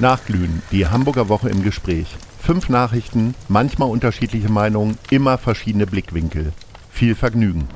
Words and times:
Nachglühen, 0.00 0.62
die 0.70 0.86
Hamburger 0.86 1.28
Woche 1.28 1.48
im 1.48 1.62
Gespräch. 1.62 2.06
Fünf 2.40 2.68
Nachrichten, 2.68 3.34
manchmal 3.48 3.90
unterschiedliche 3.90 4.48
Meinungen, 4.48 4.96
immer 5.10 5.38
verschiedene 5.38 5.86
Blickwinkel. 5.86 6.52
Viel 6.90 7.14
Vergnügen. 7.14 7.68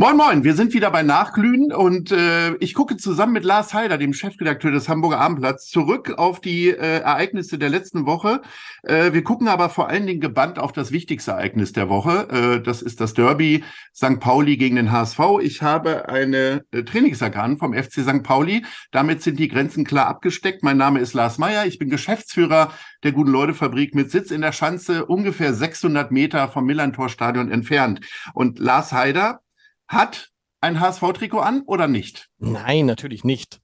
Moin 0.00 0.16
Moin, 0.16 0.44
wir 0.44 0.54
sind 0.54 0.74
wieder 0.74 0.92
bei 0.92 1.02
Nachglühen 1.02 1.72
und 1.72 2.12
äh, 2.12 2.54
ich 2.60 2.74
gucke 2.74 2.96
zusammen 2.96 3.32
mit 3.32 3.42
Lars 3.42 3.74
Heider, 3.74 3.98
dem 3.98 4.12
Chefredakteur 4.12 4.70
des 4.70 4.88
Hamburger 4.88 5.18
Abendblatts, 5.18 5.66
zurück 5.66 6.14
auf 6.18 6.40
die 6.40 6.68
äh, 6.68 7.00
Ereignisse 7.00 7.58
der 7.58 7.68
letzten 7.68 8.06
Woche. 8.06 8.40
Äh, 8.84 9.12
wir 9.12 9.24
gucken 9.24 9.48
aber 9.48 9.70
vor 9.70 9.88
allen 9.88 10.06
Dingen 10.06 10.20
gebannt 10.20 10.60
auf 10.60 10.70
das 10.70 10.92
wichtigste 10.92 11.32
Ereignis 11.32 11.72
der 11.72 11.88
Woche. 11.88 12.28
Äh, 12.30 12.62
das 12.62 12.80
ist 12.80 13.00
das 13.00 13.12
Derby 13.12 13.64
St. 13.92 14.20
Pauli 14.20 14.56
gegen 14.56 14.76
den 14.76 14.92
HSV. 14.92 15.18
Ich 15.42 15.62
habe 15.62 16.08
eine 16.08 16.62
äh, 16.70 16.84
Trainingsjacke 16.84 17.56
vom 17.58 17.74
FC 17.74 17.94
St. 17.94 18.22
Pauli. 18.22 18.64
Damit 18.92 19.24
sind 19.24 19.40
die 19.40 19.48
Grenzen 19.48 19.84
klar 19.84 20.06
abgesteckt. 20.06 20.62
Mein 20.62 20.76
Name 20.76 21.00
ist 21.00 21.12
Lars 21.12 21.38
Meyer. 21.38 21.66
Ich 21.66 21.80
bin 21.80 21.90
Geschäftsführer 21.90 22.70
der 23.02 23.10
Guten 23.10 23.32
Leute 23.32 23.52
Fabrik 23.52 23.96
mit 23.96 24.12
Sitz 24.12 24.30
in 24.30 24.42
der 24.42 24.52
Schanze 24.52 25.06
ungefähr 25.06 25.52
600 25.54 26.12
Meter 26.12 26.46
vom 26.46 26.66
Millantor-Stadion 26.66 27.50
entfernt. 27.50 27.98
Und 28.32 28.60
Lars 28.60 28.92
Heider, 28.92 29.40
hat 29.88 30.30
ein 30.60 30.80
HSV-Trikot 30.80 31.40
an 31.40 31.62
oder 31.66 31.88
nicht? 31.88 32.28
Nein, 32.38 32.86
natürlich 32.86 33.24
nicht. 33.24 33.60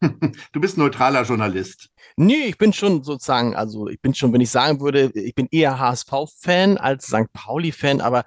Du 0.52 0.60
bist 0.60 0.76
neutraler 0.76 1.22
Journalist. 1.22 1.88
Nee, 2.16 2.46
ich 2.46 2.58
bin 2.58 2.72
schon 2.72 3.02
sozusagen, 3.02 3.56
also 3.56 3.88
ich 3.88 4.00
bin 4.00 4.14
schon, 4.14 4.32
wenn 4.32 4.40
ich 4.40 4.50
sagen 4.50 4.80
würde, 4.80 5.10
ich 5.14 5.34
bin 5.34 5.48
eher 5.50 5.78
HSV-Fan 5.78 6.78
als 6.78 7.06
St. 7.06 7.32
Pauli-Fan, 7.32 8.00
aber 8.00 8.24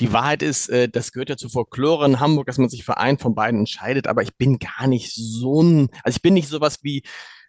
die 0.00 0.12
Wahrheit 0.12 0.42
ist, 0.42 0.68
äh, 0.68 0.88
das 0.88 1.12
gehört 1.12 1.28
ja 1.28 1.36
zur 1.36 1.50
Folklore 1.50 2.06
in 2.06 2.20
Hamburg, 2.20 2.46
dass 2.46 2.58
man 2.58 2.70
sich 2.70 2.84
für 2.84 2.96
einen 2.96 3.18
von 3.18 3.34
beiden 3.34 3.60
entscheidet, 3.60 4.06
aber 4.06 4.22
ich 4.22 4.34
bin 4.36 4.58
gar 4.58 4.86
nicht 4.86 5.12
so 5.14 5.62
ein, 5.62 5.90
also 6.02 6.16
ich 6.16 6.22
bin 6.22 6.34
nicht 6.34 6.48
sowas 6.48 6.78
wie, 6.82 7.02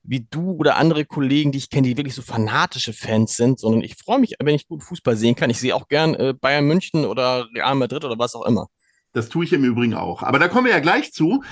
wie 0.04 0.28
du 0.30 0.52
oder 0.52 0.78
andere 0.78 1.06
Kollegen, 1.06 1.52
die 1.52 1.60
ich 1.60 1.70
kenne, 1.70 1.88
die 1.88 1.98
wirklich 1.98 2.16
so 2.16 2.22
fanatische 2.22 2.94
Fans 2.94 3.38
sind, 3.38 3.60
sondern 3.60 3.84
ich 3.84 3.96
freue 3.96 4.20
mich, 4.20 4.36
wenn 4.40 4.56
ich 4.56 4.68
gut 4.68 4.84
Fußball 4.84 5.16
sehen 5.16 5.36
kann. 5.36 5.50
Ich 5.50 5.60
sehe 5.60 5.76
auch 5.76 5.88
gern 5.88 6.16
äh, 6.16 6.34
Bayern 6.34 6.66
München 6.66 7.06
oder 7.06 7.48
Real 7.54 7.76
Madrid 7.76 8.04
oder 8.04 8.20
was 8.20 8.36
auch 8.36 8.46
immer. 8.46 8.68
Das 9.14 9.28
tue 9.28 9.44
ich 9.44 9.54
im 9.54 9.66
Übrigen 9.66 9.94
auch. 9.94 10.24
Aber 10.24 10.40
da 10.40 10.48
kommen 10.48 10.66
wir 10.66 10.72
ja 10.72 10.80
gleich 10.80 11.12
zu. 11.12 11.44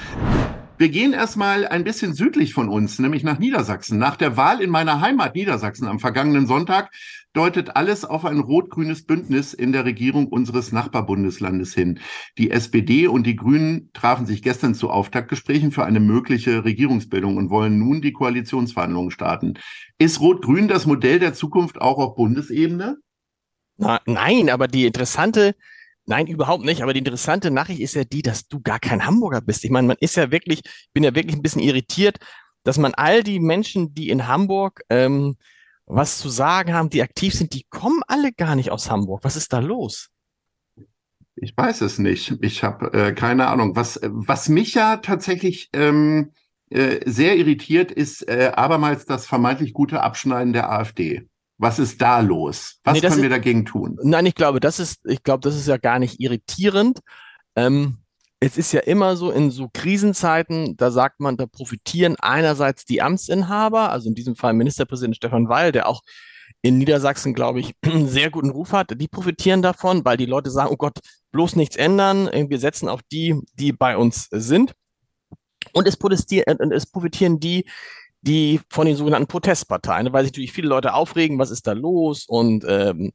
Wir 0.77 0.87
gehen 0.87 1.11
erstmal 1.11 1.67
ein 1.67 1.83
bisschen 1.83 2.13
südlich 2.13 2.53
von 2.53 2.69
uns, 2.69 2.99
nämlich 2.99 3.21
nach 3.23 3.37
Niedersachsen. 3.37 3.99
Nach 3.99 4.15
der 4.15 4.37
Wahl 4.37 4.61
in 4.61 4.69
meiner 4.69 5.01
Heimat 5.01 5.35
Niedersachsen 5.35 5.89
am 5.89 5.99
vergangenen 5.99 6.47
Sonntag 6.47 6.89
deutet 7.33 7.75
alles 7.75 8.05
auf 8.05 8.23
ein 8.23 8.39
rot-grünes 8.39 9.05
Bündnis 9.05 9.53
in 9.53 9.73
der 9.73 9.83
Regierung 9.83 10.27
unseres 10.27 10.71
Nachbarbundeslandes 10.71 11.73
hin. 11.73 11.99
Die 12.37 12.49
SPD 12.49 13.07
und 13.07 13.27
die 13.27 13.35
Grünen 13.35 13.89
trafen 13.91 14.25
sich 14.25 14.41
gestern 14.41 14.73
zu 14.73 14.89
Auftaktgesprächen 14.89 15.73
für 15.73 15.83
eine 15.83 15.99
mögliche 15.99 16.63
Regierungsbildung 16.63 17.35
und 17.35 17.49
wollen 17.49 17.77
nun 17.77 18.01
die 18.01 18.13
Koalitionsverhandlungen 18.13 19.11
starten. 19.11 19.55
Ist 19.97 20.21
Rot-Grün 20.21 20.69
das 20.69 20.85
Modell 20.85 21.19
der 21.19 21.33
Zukunft 21.33 21.81
auch 21.81 21.97
auf 21.97 22.15
Bundesebene? 22.15 22.99
Na, 23.75 23.99
nein, 24.05 24.49
aber 24.49 24.69
die 24.69 24.85
interessante 24.85 25.55
Nein, 26.09 26.25
überhaupt 26.25 26.65
nicht. 26.65 26.81
Aber 26.81 26.91
die 26.93 26.99
interessante 26.99 27.51
Nachricht 27.51 27.81
ist 27.81 27.93
ja 27.93 28.03
die, 28.03 28.23
dass 28.23 28.47
du 28.47 28.59
gar 28.61 28.79
kein 28.79 29.05
Hamburger 29.05 29.41
bist. 29.41 29.63
Ich 29.63 29.69
meine, 29.69 29.87
man 29.87 29.97
ist 29.99 30.15
ja 30.17 30.31
wirklich, 30.31 30.61
ich 30.65 30.89
bin 30.91 31.03
ja 31.03 31.13
wirklich 31.13 31.35
ein 31.35 31.43
bisschen 31.43 31.61
irritiert, 31.61 32.17
dass 32.63 32.79
man 32.79 32.95
all 32.95 33.21
die 33.21 33.39
Menschen, 33.39 33.93
die 33.93 34.09
in 34.09 34.27
Hamburg 34.27 34.81
ähm, 34.89 35.35
was 35.85 36.17
zu 36.17 36.29
sagen 36.29 36.73
haben, 36.73 36.89
die 36.89 37.03
aktiv 37.03 37.35
sind, 37.35 37.53
die 37.53 37.63
kommen 37.69 38.01
alle 38.07 38.33
gar 38.33 38.55
nicht 38.55 38.71
aus 38.71 38.89
Hamburg. 38.89 39.23
Was 39.23 39.35
ist 39.35 39.53
da 39.53 39.59
los? 39.59 40.09
Ich 41.35 41.55
weiß 41.55 41.81
es 41.81 41.99
nicht. 41.99 42.37
Ich 42.41 42.63
habe 42.63 42.91
äh, 42.91 43.13
keine 43.13 43.47
Ahnung. 43.47 43.75
Was, 43.75 43.99
was 44.03 44.49
mich 44.49 44.73
ja 44.73 44.97
tatsächlich 44.97 45.69
ähm, 45.73 46.31
äh, 46.71 47.07
sehr 47.07 47.37
irritiert, 47.37 47.91
ist 47.91 48.27
äh, 48.27 48.51
abermals 48.55 49.05
das 49.05 49.27
vermeintlich 49.27 49.73
gute 49.73 50.01
Abschneiden 50.01 50.53
der 50.53 50.71
AfD. 50.71 51.28
Was 51.59 51.77
ist 51.77 52.01
da 52.01 52.21
los? 52.21 52.79
Was 52.85 52.93
nee, 52.93 53.01
können 53.01 53.21
wir 53.21 53.29
dagegen 53.29 53.65
tun? 53.65 53.99
Nein, 54.01 54.25
ich 54.25 54.35
glaube, 54.35 54.61
das 54.61 54.79
ist, 54.79 55.01
ich 55.05 55.23
glaube, 55.23 55.41
das 55.41 55.55
ist 55.55 55.67
ja 55.67 55.75
gar 55.77 55.99
nicht 55.99 56.21
irritierend. 56.21 56.99
Ähm, 57.55 57.97
es 58.39 58.57
ist 58.57 58.71
ja 58.71 58.79
immer 58.79 59.17
so 59.17 59.29
in 59.29 59.51
so 59.51 59.69
Krisenzeiten, 59.73 60.77
da 60.77 60.89
sagt 60.89 61.19
man, 61.19 61.35
da 61.35 61.45
profitieren 61.45 62.15
einerseits 62.19 62.85
die 62.85 63.01
Amtsinhaber, 63.01 63.91
also 63.91 64.07
in 64.07 64.15
diesem 64.15 64.37
Fall 64.37 64.53
Ministerpräsident 64.53 65.17
Stefan 65.17 65.49
Weil, 65.49 65.73
der 65.73 65.89
auch 65.89 66.01
in 66.61 66.77
Niedersachsen, 66.77 67.33
glaube 67.33 67.59
ich, 67.59 67.73
einen 67.83 68.07
sehr 68.09 68.29
guten 68.29 68.51
Ruf 68.51 68.71
hat. 68.71 68.93
Die 68.95 69.07
profitieren 69.09 69.61
davon, 69.61 70.05
weil 70.05 70.15
die 70.15 70.25
Leute 70.25 70.51
sagen, 70.51 70.71
oh 70.71 70.77
Gott, 70.77 70.99
bloß 71.31 71.57
nichts 71.57 71.75
ändern. 71.75 72.29
Wir 72.31 72.59
setzen 72.59 72.87
auf 72.87 73.01
die, 73.11 73.35
die 73.53 73.73
bei 73.73 73.97
uns 73.97 74.29
sind. 74.31 74.73
Und 75.73 75.87
es, 75.87 75.97
protestieren, 75.97 76.71
es 76.71 76.85
profitieren 76.85 77.39
die, 77.39 77.65
die 78.21 78.59
von 78.69 78.85
den 78.85 78.95
sogenannten 78.95 79.27
Protestparteien, 79.27 80.11
weil 80.11 80.23
sich 80.23 80.33
natürlich 80.33 80.51
viele 80.51 80.67
Leute 80.67 80.93
aufregen, 80.93 81.39
was 81.39 81.51
ist 81.51 81.67
da 81.67 81.73
los 81.73 82.25
und 82.27 82.65
ähm, 82.67 83.11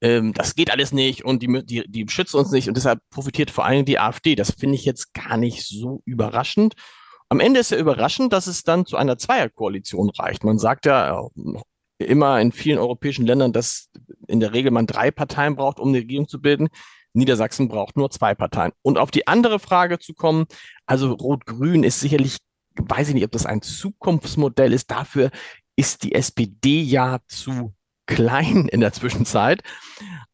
ähm, 0.00 0.32
das 0.34 0.54
geht 0.54 0.70
alles 0.70 0.92
nicht 0.92 1.24
und 1.24 1.42
die, 1.42 1.64
die, 1.64 1.84
die 1.88 2.06
schützen 2.08 2.38
uns 2.38 2.50
nicht 2.50 2.68
und 2.68 2.76
deshalb 2.76 3.00
profitiert 3.10 3.50
vor 3.50 3.64
allem 3.64 3.84
die 3.84 3.98
AfD. 3.98 4.34
Das 4.34 4.50
finde 4.50 4.74
ich 4.74 4.84
jetzt 4.84 5.14
gar 5.14 5.36
nicht 5.36 5.66
so 5.66 6.02
überraschend. 6.04 6.74
Am 7.30 7.40
Ende 7.40 7.60
ist 7.60 7.70
ja 7.70 7.78
überraschend, 7.78 8.32
dass 8.32 8.46
es 8.46 8.64
dann 8.64 8.86
zu 8.86 8.96
einer 8.96 9.16
Zweierkoalition 9.16 10.10
reicht. 10.10 10.44
Man 10.44 10.58
sagt 10.58 10.84
ja 10.86 11.26
äh, 11.98 12.04
immer 12.04 12.40
in 12.40 12.52
vielen 12.52 12.78
europäischen 12.78 13.26
Ländern, 13.26 13.52
dass 13.52 13.88
in 14.28 14.40
der 14.40 14.52
Regel 14.52 14.70
man 14.72 14.86
drei 14.86 15.10
Parteien 15.10 15.56
braucht, 15.56 15.80
um 15.80 15.88
eine 15.88 15.98
Regierung 15.98 16.28
zu 16.28 16.40
bilden. 16.40 16.68
Niedersachsen 17.14 17.68
braucht 17.68 17.96
nur 17.96 18.10
zwei 18.10 18.34
Parteien. 18.34 18.72
Und 18.82 18.98
auf 18.98 19.10
die 19.10 19.26
andere 19.26 19.58
Frage 19.58 19.98
zu 20.00 20.14
kommen, 20.14 20.46
also 20.86 21.12
Rot-Grün 21.12 21.84
ist 21.84 22.00
sicherlich 22.00 22.38
weiß 22.76 23.08
ich 23.08 23.14
nicht, 23.14 23.24
ob 23.24 23.32
das 23.32 23.46
ein 23.46 23.62
Zukunftsmodell 23.62 24.72
ist. 24.72 24.90
Dafür 24.90 25.30
ist 25.76 26.02
die 26.02 26.14
SPD 26.14 26.80
ja 26.82 27.18
zu 27.26 27.74
klein 28.06 28.68
in 28.68 28.80
der 28.80 28.92
Zwischenzeit. 28.92 29.62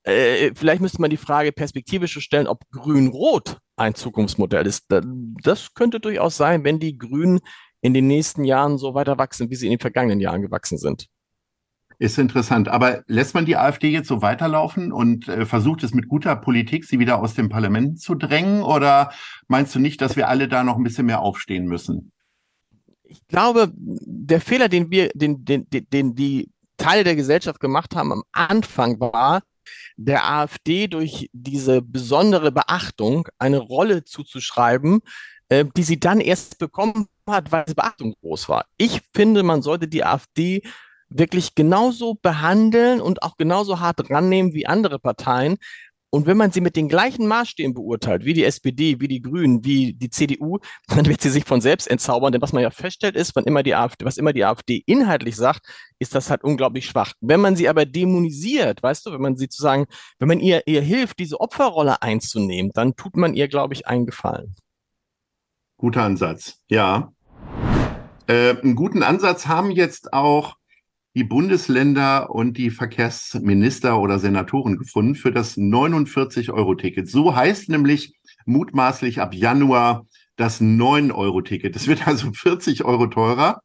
Äh, 0.02 0.52
vielleicht 0.54 0.80
müsste 0.80 1.00
man 1.00 1.10
die 1.10 1.16
Frage 1.16 1.52
perspektivisch 1.52 2.18
stellen, 2.20 2.46
ob 2.46 2.68
Grün-Rot 2.70 3.58
ein 3.76 3.94
Zukunftsmodell 3.94 4.66
ist. 4.66 4.86
Das 5.42 5.74
könnte 5.74 6.00
durchaus 6.00 6.36
sein, 6.36 6.64
wenn 6.64 6.78
die 6.78 6.98
Grünen 6.98 7.40
in 7.80 7.94
den 7.94 8.06
nächsten 8.06 8.44
Jahren 8.44 8.78
so 8.78 8.94
weiter 8.94 9.18
wachsen, 9.18 9.50
wie 9.50 9.54
sie 9.54 9.66
in 9.66 9.72
den 9.72 9.80
vergangenen 9.80 10.20
Jahren 10.20 10.42
gewachsen 10.42 10.78
sind. 10.78 11.06
Ist 11.98 12.18
interessant. 12.18 12.68
Aber 12.68 13.02
lässt 13.08 13.34
man 13.34 13.44
die 13.44 13.56
AfD 13.56 13.90
jetzt 13.90 14.08
so 14.08 14.22
weiterlaufen 14.22 14.90
und 14.90 15.28
äh, 15.28 15.44
versucht 15.44 15.82
es 15.82 15.92
mit 15.92 16.08
guter 16.08 16.34
Politik, 16.34 16.86
sie 16.86 16.98
wieder 16.98 17.20
aus 17.20 17.34
dem 17.34 17.50
Parlament 17.50 18.00
zu 18.00 18.14
drängen? 18.14 18.62
Oder 18.62 19.12
meinst 19.48 19.74
du 19.74 19.78
nicht, 19.78 20.00
dass 20.00 20.16
wir 20.16 20.28
alle 20.28 20.48
da 20.48 20.64
noch 20.64 20.76
ein 20.76 20.82
bisschen 20.82 21.04
mehr 21.06 21.20
aufstehen 21.20 21.66
müssen? 21.66 22.12
Ich 23.10 23.26
glaube, 23.26 23.72
der 23.74 24.40
Fehler, 24.40 24.68
den 24.68 24.90
wir, 24.90 25.10
den, 25.14 25.44
den, 25.44 25.68
den, 25.68 25.86
den 25.90 26.14
die 26.14 26.50
Teile 26.76 27.04
der 27.04 27.16
Gesellschaft 27.16 27.60
gemacht 27.60 27.94
haben 27.94 28.12
am 28.12 28.22
Anfang 28.32 29.00
war, 29.00 29.42
der 29.96 30.24
AfD 30.24 30.86
durch 30.86 31.28
diese 31.32 31.82
besondere 31.82 32.52
Beachtung 32.52 33.28
eine 33.38 33.58
Rolle 33.58 34.04
zuzuschreiben, 34.04 35.00
äh, 35.48 35.64
die 35.76 35.82
sie 35.82 36.00
dann 36.00 36.20
erst 36.20 36.58
bekommen 36.58 37.06
hat, 37.26 37.52
weil 37.52 37.64
die 37.64 37.74
Beachtung 37.74 38.14
groß 38.22 38.48
war. 38.48 38.64
Ich 38.76 39.02
finde, 39.14 39.42
man 39.42 39.62
sollte 39.62 39.88
die 39.88 40.04
AfD 40.04 40.62
wirklich 41.08 41.56
genauso 41.56 42.14
behandeln 42.14 43.00
und 43.00 43.22
auch 43.22 43.36
genauso 43.36 43.80
hart 43.80 44.08
rannehmen 44.10 44.54
wie 44.54 44.66
andere 44.66 45.00
Parteien, 45.00 45.58
und 46.10 46.26
wenn 46.26 46.36
man 46.36 46.50
sie 46.50 46.60
mit 46.60 46.74
den 46.74 46.88
gleichen 46.88 47.28
Maßstäben 47.28 47.72
beurteilt, 47.72 48.24
wie 48.24 48.34
die 48.34 48.44
SPD, 48.44 49.00
wie 49.00 49.06
die 49.06 49.22
Grünen, 49.22 49.64
wie 49.64 49.92
die 49.92 50.10
CDU, 50.10 50.58
dann 50.88 51.06
wird 51.06 51.20
sie 51.20 51.30
sich 51.30 51.44
von 51.44 51.60
selbst 51.60 51.88
entzaubern. 51.88 52.32
Denn 52.32 52.42
was 52.42 52.52
man 52.52 52.62
ja 52.62 52.70
feststellt, 52.70 53.14
ist, 53.14 53.36
wenn 53.36 53.44
immer 53.44 53.62
die 53.62 53.76
AfD, 53.76 54.04
was 54.04 54.18
immer 54.18 54.32
die 54.32 54.44
AfD 54.44 54.82
inhaltlich 54.86 55.36
sagt, 55.36 55.66
ist 56.00 56.14
das 56.14 56.28
halt 56.28 56.42
unglaublich 56.42 56.86
schwach. 56.86 57.12
Wenn 57.20 57.40
man 57.40 57.54
sie 57.54 57.68
aber 57.68 57.86
dämonisiert, 57.86 58.82
weißt 58.82 59.06
du, 59.06 59.12
wenn 59.12 59.20
man 59.20 59.36
sie 59.36 59.48
zu 59.48 59.62
sagen, 59.62 59.86
wenn 60.18 60.28
man 60.28 60.40
ihr, 60.40 60.66
ihr 60.66 60.82
hilft, 60.82 61.20
diese 61.20 61.40
Opferrolle 61.40 62.02
einzunehmen, 62.02 62.72
dann 62.74 62.96
tut 62.96 63.16
man 63.16 63.34
ihr, 63.34 63.46
glaube 63.46 63.74
ich, 63.74 63.86
einen 63.86 64.06
Gefallen. 64.06 64.56
Guter 65.76 66.02
Ansatz, 66.02 66.58
ja. 66.68 67.12
Äh, 68.26 68.56
einen 68.60 68.74
guten 68.74 69.02
Ansatz 69.02 69.46
haben 69.46 69.70
jetzt 69.70 70.12
auch 70.12 70.56
die 71.14 71.24
Bundesländer 71.24 72.30
und 72.30 72.56
die 72.56 72.70
Verkehrsminister 72.70 74.00
oder 74.00 74.18
Senatoren 74.18 74.78
gefunden 74.78 75.14
für 75.14 75.32
das 75.32 75.56
49-Euro-Ticket. 75.56 77.08
So 77.08 77.34
heißt 77.34 77.68
nämlich 77.68 78.14
mutmaßlich 78.46 79.20
ab 79.20 79.34
Januar 79.34 80.06
das 80.36 80.60
9-Euro-Ticket. 80.60 81.74
Das 81.74 81.86
wird 81.86 82.06
also 82.06 82.32
40 82.32 82.84
Euro 82.84 83.08
teurer. 83.08 83.60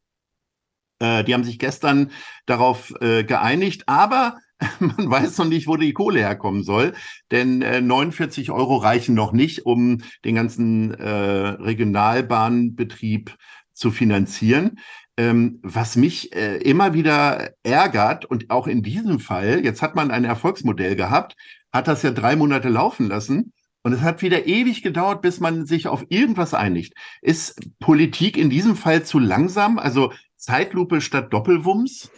Äh, 1.00 1.24
die 1.24 1.34
haben 1.34 1.44
sich 1.44 1.60
gestern 1.60 2.12
darauf 2.46 2.94
äh, 3.02 3.24
geeinigt, 3.24 3.84
aber 3.88 4.38
man 4.80 5.10
weiß 5.10 5.38
noch 5.38 5.46
nicht, 5.46 5.68
wo 5.68 5.76
die 5.76 5.94
Kohle 5.94 6.20
herkommen 6.20 6.64
soll, 6.64 6.94
denn 7.32 7.62
äh, 7.62 7.82
49 7.82 8.52
Euro 8.52 8.78
reichen 8.78 9.14
noch 9.14 9.34
nicht, 9.34 9.66
um 9.66 10.02
den 10.24 10.36
ganzen 10.36 10.94
äh, 10.94 11.10
Regionalbahnbetrieb 11.10 13.36
zu 13.74 13.92
finanzieren. 13.92 14.80
Ähm, 15.18 15.60
was 15.64 15.96
mich 15.96 16.36
äh, 16.36 16.58
immer 16.58 16.94
wieder 16.94 17.52
ärgert 17.64 18.26
und 18.26 18.50
auch 18.50 18.68
in 18.68 18.84
diesem 18.84 19.20
Fall, 19.20 19.64
jetzt 19.64 19.82
hat 19.82 19.96
man 19.96 20.12
ein 20.12 20.26
Erfolgsmodell 20.26 20.98
gehabt, 20.98 21.36
hat 21.72 21.88
das 21.88 22.04
ja 22.04 22.12
drei 22.12 22.36
Monate 22.36 22.68
laufen 22.68 23.08
lassen 23.08 23.54
und 23.84 23.94
es 23.94 24.02
hat 24.02 24.22
wieder 24.22 24.48
ewig 24.48 24.82
gedauert, 24.82 25.22
bis 25.22 25.40
man 25.40 25.68
sich 25.68 25.88
auf 25.88 26.06
irgendwas 26.10 26.54
einigt. 26.54 26.94
Ist 27.22 27.60
Politik 27.80 28.36
in 28.36 28.50
diesem 28.50 28.76
Fall 28.76 29.04
zu 29.04 29.20
langsam? 29.20 29.78
Also 29.78 30.12
Zeitlupe 30.38 31.02
statt 31.02 31.32
Doppelwumms? 31.32 32.10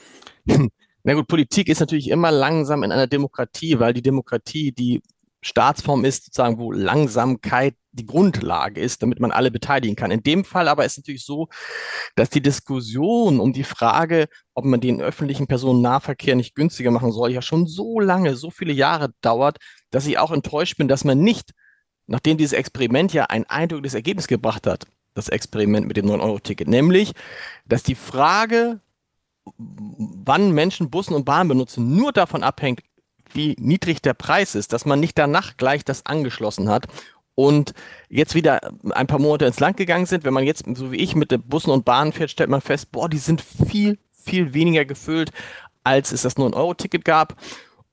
Na 1.04 1.14
gut, 1.14 1.28
Politik 1.28 1.70
ist 1.70 1.80
natürlich 1.80 2.10
immer 2.10 2.32
langsam 2.32 2.84
in 2.84 2.92
einer 2.92 3.08
Demokratie, 3.08 3.80
weil 3.80 3.94
die 3.94 4.02
Demokratie 4.02 4.72
die 4.72 5.02
Staatsform 5.48 6.04
ist, 6.04 6.26
sozusagen, 6.26 6.58
wo 6.58 6.72
Langsamkeit 6.74 7.76
die 7.92 8.06
Grundlage 8.06 8.82
ist, 8.82 9.02
damit 9.02 9.20
man 9.20 9.32
alle 9.32 9.50
beteiligen 9.50 9.96
kann. 9.96 10.12
In 10.12 10.22
dem 10.22 10.44
Fall 10.44 10.68
aber 10.68 10.86
ist 10.86 10.94
es 10.94 10.98
natürlich 10.98 11.26
so, 11.26 11.48
dass 12.16 12.30
die 12.30 12.42
Diskussion 12.42 13.40
um 13.40 13.54
die 13.54 13.64
Frage, 13.64 14.28
ob 14.54 14.66
man 14.66 14.82
den 14.82 15.02
öffentlichen 15.02 15.48
Personennahverkehr 15.48 16.36
nicht 16.36 16.54
günstiger 16.54 16.92
machen 16.92 17.14
soll, 17.14 17.32
ja 17.32 17.42
schon 17.42 17.66
so 17.66 18.00
lange, 18.02 18.36
so 18.36 18.52
viele 18.52 18.74
Jahre 18.74 19.14
dauert, 19.22 19.58
dass 19.90 20.06
ich 20.06 20.20
auch 20.20 20.32
enttäuscht 20.32 20.78
bin, 20.78 20.90
dass 20.90 21.06
man 21.06 21.20
nicht, 21.20 21.54
nachdem 22.08 22.38
dieses 22.38 22.54
Experiment 22.54 23.14
ja 23.14 23.26
ein 23.26 23.46
eindrückliches 23.46 23.96
Ergebnis 23.96 24.28
gebracht 24.28 24.68
hat, 24.68 24.86
das 25.14 25.30
Experiment 25.30 25.88
mit 25.88 25.96
dem 25.96 26.08
9-Euro-Ticket, 26.08 26.68
nämlich, 26.68 27.14
dass 27.66 27.84
die 27.84 27.96
Frage, 27.96 28.82
wann 29.58 30.52
Menschen 30.52 30.90
Bussen 30.90 31.14
und 31.14 31.24
Bahnen 31.24 31.48
benutzen, 31.48 31.96
nur 31.96 32.12
davon 32.12 32.44
abhängt, 32.44 32.82
wie 33.38 33.56
niedrig 33.60 34.02
der 34.02 34.14
Preis 34.14 34.56
ist, 34.56 34.74
dass 34.74 34.86
man 34.86 35.00
nicht 35.00 35.18
danach 35.18 35.56
gleich 35.56 35.86
das 35.86 36.06
angeschlossen 36.06 36.68
hat 36.68 36.88
und 37.36 37.74
jetzt 38.10 38.34
wieder 38.34 38.60
ein 38.90 39.08
paar 39.08 39.20
Monate 39.20 39.46
ins 39.46 39.60
Land 39.60 39.78
gegangen 39.78 40.08
sind. 40.08 40.24
Wenn 40.24 40.34
man 40.34 40.44
jetzt, 40.44 40.66
so 40.74 40.92
wie 40.92 40.98
ich, 40.98 41.16
mit 41.16 41.32
den 41.32 41.44
Bussen 41.44 41.70
und 41.70 41.86
Bahnen 41.86 42.12
fährt, 42.12 42.32
stellt 42.32 42.50
man 42.50 42.62
fest, 42.62 42.92
boah, 42.92 43.08
die 43.08 43.20
sind 43.20 43.42
viel, 43.42 44.00
viel 44.12 44.56
weniger 44.56 44.86
gefüllt, 44.86 45.32
als 45.84 46.12
es 46.12 46.24
das 46.24 46.36
9-Euro-Ticket 46.36 47.06
gab. 47.06 47.36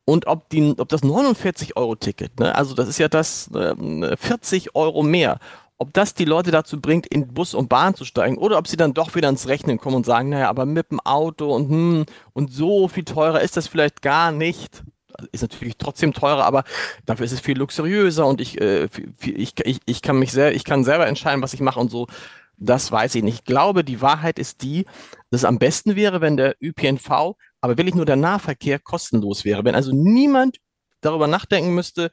Und 0.07 0.27
ob, 0.27 0.49
die, 0.49 0.75
ob 0.79 0.89
das 0.89 1.03
49-Euro-Ticket, 1.03 2.41
ne, 2.41 2.55
also 2.55 2.75
das 2.75 2.89
ist 2.89 2.99
ja 2.99 3.09
das 3.09 3.51
äh, 3.53 4.17
40 4.17 4.75
Euro 4.75 5.03
mehr, 5.03 5.39
ob 5.77 5.93
das 5.93 6.15
die 6.15 6.25
Leute 6.25 6.51
dazu 6.51 6.81
bringt, 6.81 7.07
in 7.07 7.29
Bus 7.29 7.53
und 7.53 7.69
Bahn 7.69 7.95
zu 7.95 8.07
steigen 8.07 8.39
oder 8.39 8.57
ob 8.57 8.67
sie 8.67 8.77
dann 8.79 8.95
doch 8.95 9.15
wieder 9.15 9.29
ins 9.29 9.49
Rechnen 9.49 9.79
kommen 9.79 9.97
und 9.97 10.07
sagen, 10.07 10.31
naja, 10.31 10.49
aber 10.49 10.65
mit 10.65 10.91
dem 10.91 11.01
Auto 11.01 11.55
und, 11.55 11.69
hm, 11.69 12.07
und 12.33 12.51
so 12.53 12.89
viel 12.89 13.05
teurer 13.05 13.43
ist 13.43 13.59
das 13.59 13.69
vielleicht 13.69 14.01
gar 14.01 14.33
nicht 14.33 14.85
ist 15.33 15.43
natürlich 15.43 15.77
trotzdem 15.77 16.13
teurer, 16.13 16.45
aber 16.45 16.65
dafür 17.05 17.27
ist 17.27 17.33
es 17.33 17.41
viel 17.41 17.59
luxuriöser 17.59 18.27
und 18.27 18.41
ich, 18.41 18.61
äh, 18.61 18.89
ich, 19.21 19.55
ich, 19.65 19.81
ich 19.85 20.03
kann 20.03 20.19
mich 20.19 20.33
sehr, 20.33 20.55
ich 20.55 20.65
kann 20.65 20.85
selber 20.85 21.07
entscheiden, 21.07 21.43
was 21.43 21.55
ich 21.55 21.61
mache 21.61 21.81
und 21.81 21.91
so. 21.91 22.07
Das 22.57 22.93
weiß 22.93 23.17
ich 23.17 23.23
nicht. 23.23 23.35
Ich 23.41 23.45
glaube, 23.45 23.85
die 23.85 24.01
Wahrheit 24.01 24.39
ist 24.39 24.63
die, 24.63 24.85
dass 25.31 25.41
es 25.41 25.45
am 25.45 25.59
besten 25.59 25.97
wäre, 25.97 26.21
wenn 26.21 26.37
der 26.37 26.57
ÖPNV, 26.63 27.37
aber 27.61 27.77
wirklich 27.77 27.97
nur 27.97 28.07
der 28.07 28.17
Nahverkehr 28.17 28.79
kostenlos 28.79 29.45
wäre. 29.45 29.65
Wenn 29.65 29.75
also 29.75 29.91
niemand 29.93 30.59
darüber 31.01 31.27
nachdenken 31.27 31.75
müsste, 31.75 32.11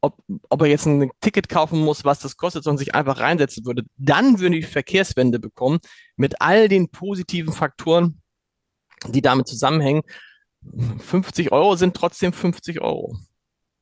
ob, 0.00 0.18
ob 0.48 0.62
er 0.62 0.68
jetzt 0.68 0.86
ein 0.86 1.10
Ticket 1.20 1.48
kaufen 1.48 1.80
muss, 1.80 2.04
was 2.04 2.20
das 2.20 2.36
kostet, 2.36 2.64
sondern 2.64 2.78
sich 2.78 2.94
einfach 2.94 3.20
reinsetzen 3.20 3.64
würde, 3.64 3.84
dann 3.96 4.40
würde 4.40 4.56
die 4.56 4.62
Verkehrswende 4.62 5.38
bekommen 5.38 5.78
mit 6.16 6.40
all 6.40 6.68
den 6.68 6.88
positiven 6.90 7.52
Faktoren, 7.52 8.20
die 9.08 9.22
damit 9.22 9.46
zusammenhängen. 9.46 10.02
50 10.98 11.52
Euro 11.52 11.76
sind 11.76 11.94
trotzdem 11.94 12.32
50 12.32 12.80
Euro. 12.80 13.16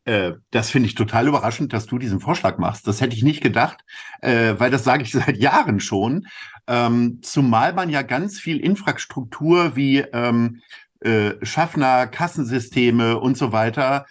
Äh, 0.09 0.33
das 0.51 0.71
finde 0.71 0.89
ich 0.89 0.95
total 0.95 1.29
überraschend, 1.29 1.75
dass 1.75 1.87
du 1.87 1.99
diesen 1.99 2.21
Vorschlag 2.21 2.57
machst. 2.57 2.87
Das 2.87 3.03
hätte 3.03 3.15
ich 3.15 3.23
nicht 3.23 3.43
gedacht, 3.43 3.85
äh, 4.23 4.55
weil 4.57 4.71
das 4.71 4.83
sage 4.83 5.03
ich 5.03 5.13
seit 5.13 5.37
Jahren 5.37 5.81
schon. 5.81 6.27
Ähm, 6.67 7.19
zumal 7.23 7.75
man 7.75 7.91
ja 7.91 8.03
ganz 8.03 8.41
viel 8.41 8.59
Infrastruktur 8.59 9.77
wie 9.77 9.99
ähm, 9.99 10.63
äh, 11.01 11.33
Schaffner, 11.43 12.07
Kassensysteme 12.07 13.21
und 13.21 13.37
so 13.37 13.53
weiter 13.53 14.07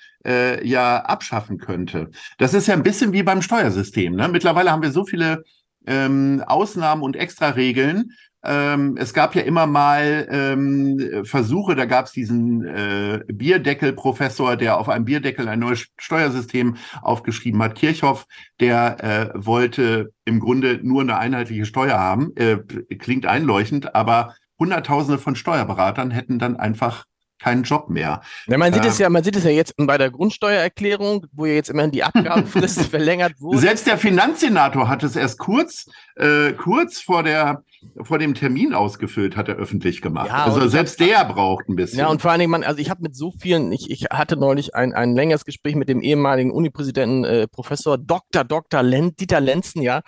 ja 0.61 1.05
abschaffen 1.05 1.57
könnte. 1.57 2.11
Das 2.37 2.53
ist 2.53 2.67
ja 2.67 2.73
ein 2.73 2.83
bisschen 2.83 3.13
wie 3.13 3.23
beim 3.23 3.41
Steuersystem. 3.41 4.13
Ne? 4.13 4.27
Mittlerweile 4.27 4.73
haben 4.73 4.81
wir 4.81 4.91
so 4.91 5.05
viele 5.05 5.45
ähm, 5.85 6.43
Ausnahmen 6.45 7.01
und 7.01 7.15
Extraregeln, 7.15 8.11
ähm, 8.43 8.97
es 8.97 9.13
gab 9.13 9.35
ja 9.35 9.41
immer 9.41 9.67
mal 9.67 10.27
ähm, 10.29 11.23
Versuche, 11.23 11.75
da 11.75 11.85
gab 11.85 12.05
es 12.05 12.11
diesen 12.11 12.63
äh, 12.65 13.21
Bierdeckel-Professor, 13.27 14.55
der 14.55 14.77
auf 14.77 14.89
einem 14.89 15.05
Bierdeckel 15.05 15.47
ein 15.47 15.59
neues 15.59 15.87
Steuersystem 15.97 16.77
aufgeschrieben 17.01 17.61
hat. 17.61 17.75
Kirchhoff, 17.75 18.25
der 18.59 19.03
äh, 19.03 19.45
wollte 19.45 20.11
im 20.25 20.39
Grunde 20.39 20.79
nur 20.83 21.01
eine 21.01 21.17
einheitliche 21.17 21.65
Steuer 21.65 21.97
haben. 21.97 22.35
Äh, 22.35 22.57
klingt 22.97 23.25
einleuchtend, 23.25 23.95
aber 23.95 24.35
Hunderttausende 24.59 25.19
von 25.19 25.35
Steuerberatern 25.35 26.11
hätten 26.11 26.39
dann 26.39 26.55
einfach 26.57 27.05
keinen 27.39 27.63
Job 27.63 27.89
mehr. 27.89 28.21
Ja, 28.47 28.57
man 28.57 28.73
sieht 28.73 28.85
äh, 28.85 28.87
es 28.87 28.97
ja, 28.97 29.09
man 29.09 29.23
sieht 29.23 29.35
es 29.35 29.43
ja 29.43 29.51
jetzt 29.51 29.73
bei 29.77 29.97
der 29.97 30.11
Grundsteuererklärung, 30.11 31.25
wo 31.31 31.45
ja 31.45 31.53
jetzt 31.53 31.69
immerhin 31.69 31.91
die 31.91 32.03
Abgabenfrist 32.03 32.81
verlängert 32.89 33.33
wurde. 33.39 33.59
Selbst 33.59 33.87
der 33.87 33.97
Finanzsenator 33.97 34.87
hat 34.87 35.03
es 35.03 35.15
erst 35.15 35.37
kurz, 35.37 35.87
äh, 36.15 36.53
kurz 36.53 36.99
vor 36.99 37.23
der 37.23 37.63
vor 38.01 38.17
dem 38.17 38.33
Termin 38.33 38.73
ausgefüllt, 38.73 39.37
hat 39.37 39.49
er 39.49 39.55
öffentlich 39.55 40.01
gemacht. 40.01 40.27
Ja, 40.27 40.45
also 40.45 40.67
selbst 40.67 40.99
der 40.99 41.23
braucht 41.25 41.69
ein 41.69 41.75
bisschen. 41.75 41.99
Ja, 41.99 42.07
und 42.07 42.21
vor 42.21 42.31
allen 42.31 42.39
Dingen, 42.39 42.51
man, 42.51 42.63
also 42.63 42.79
ich 42.79 42.89
habe 42.89 43.03
mit 43.03 43.15
so 43.15 43.31
vielen, 43.39 43.71
ich, 43.71 43.89
ich 43.91 44.05
hatte 44.05 44.35
neulich 44.35 44.75
ein, 44.75 44.93
ein 44.93 45.15
längeres 45.15 45.45
Gespräch 45.45 45.75
mit 45.75 45.89
dem 45.89 46.01
ehemaligen 46.01 46.51
Unipräsidenten 46.51 47.23
äh, 47.23 47.47
Professor 47.47 47.97
Dr. 47.97 48.43
Dr. 48.43 48.81
Len, 48.81 49.15
Dieter 49.15 49.41
Lenzen, 49.41 49.81
ja, 49.81 50.01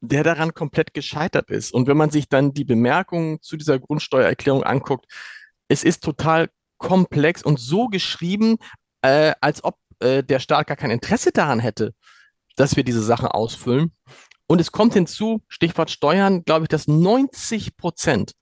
der 0.00 0.24
daran 0.24 0.54
komplett 0.54 0.92
gescheitert 0.94 1.50
ist. 1.50 1.72
Und 1.72 1.86
wenn 1.86 1.96
man 1.96 2.10
sich 2.10 2.28
dann 2.28 2.52
die 2.52 2.64
Bemerkungen 2.64 3.40
zu 3.40 3.56
dieser 3.56 3.78
Grundsteuererklärung 3.78 4.62
anguckt, 4.62 5.06
es 5.68 5.84
ist 5.84 6.02
total 6.02 6.48
komplex 6.78 7.42
und 7.42 7.58
so 7.58 7.88
geschrieben, 7.88 8.56
äh, 9.02 9.32
als 9.40 9.64
ob 9.64 9.76
äh, 10.00 10.22
der 10.22 10.40
Staat 10.40 10.66
gar 10.66 10.76
kein 10.76 10.90
Interesse 10.90 11.32
daran 11.32 11.60
hätte, 11.60 11.94
dass 12.56 12.76
wir 12.76 12.84
diese 12.84 13.02
Sachen 13.02 13.28
ausfüllen. 13.28 13.92
Und 14.46 14.60
es 14.60 14.72
kommt 14.72 14.94
hinzu, 14.94 15.42
Stichwort 15.48 15.90
Steuern, 15.90 16.44
glaube 16.44 16.64
ich, 16.64 16.68
dass 16.68 16.86
90 16.86 17.76
Prozent 17.76 18.32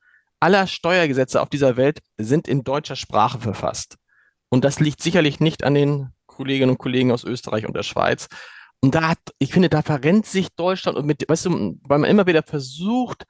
aller 0.40 0.66
Steuergesetze 0.66 1.40
auf 1.40 1.48
dieser 1.48 1.76
Welt 1.76 2.00
sind 2.18 2.46
in 2.48 2.64
deutscher 2.64 2.96
Sprache 2.96 3.40
verfasst. 3.40 3.96
Und 4.50 4.64
das 4.64 4.80
liegt 4.80 5.02
sicherlich 5.02 5.40
nicht 5.40 5.64
an 5.64 5.74
den 5.74 6.12
Kolleginnen 6.26 6.72
und 6.72 6.78
Kollegen 6.78 7.12
aus 7.12 7.24
Österreich 7.24 7.66
und 7.66 7.74
der 7.74 7.82
Schweiz. 7.82 8.28
Und 8.80 8.94
da 8.94 9.08
hat, 9.08 9.18
ich 9.38 9.52
finde, 9.52 9.70
da 9.70 9.80
verrennt 9.80 10.26
sich 10.26 10.48
Deutschland 10.54 10.98
und 10.98 11.06
mit, 11.06 11.24
weißt 11.26 11.46
du, 11.46 11.78
weil 11.82 11.98
man 11.98 12.10
immer 12.10 12.26
wieder 12.26 12.42
versucht, 12.42 13.24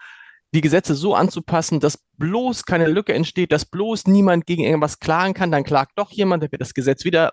die 0.54 0.60
Gesetze 0.60 0.94
so 0.94 1.14
anzupassen, 1.14 1.80
dass 1.80 1.98
bloß 2.16 2.64
keine 2.64 2.86
Lücke 2.86 3.12
entsteht, 3.12 3.50
dass 3.50 3.64
bloß 3.64 4.06
niemand 4.06 4.46
gegen 4.46 4.62
irgendwas 4.62 5.00
klagen 5.00 5.34
kann, 5.34 5.50
dann 5.50 5.64
klagt 5.64 5.98
doch 5.98 6.12
jemand, 6.12 6.42
dann 6.42 6.52
wird 6.52 6.62
das 6.62 6.74
Gesetz 6.74 7.04
wieder. 7.04 7.32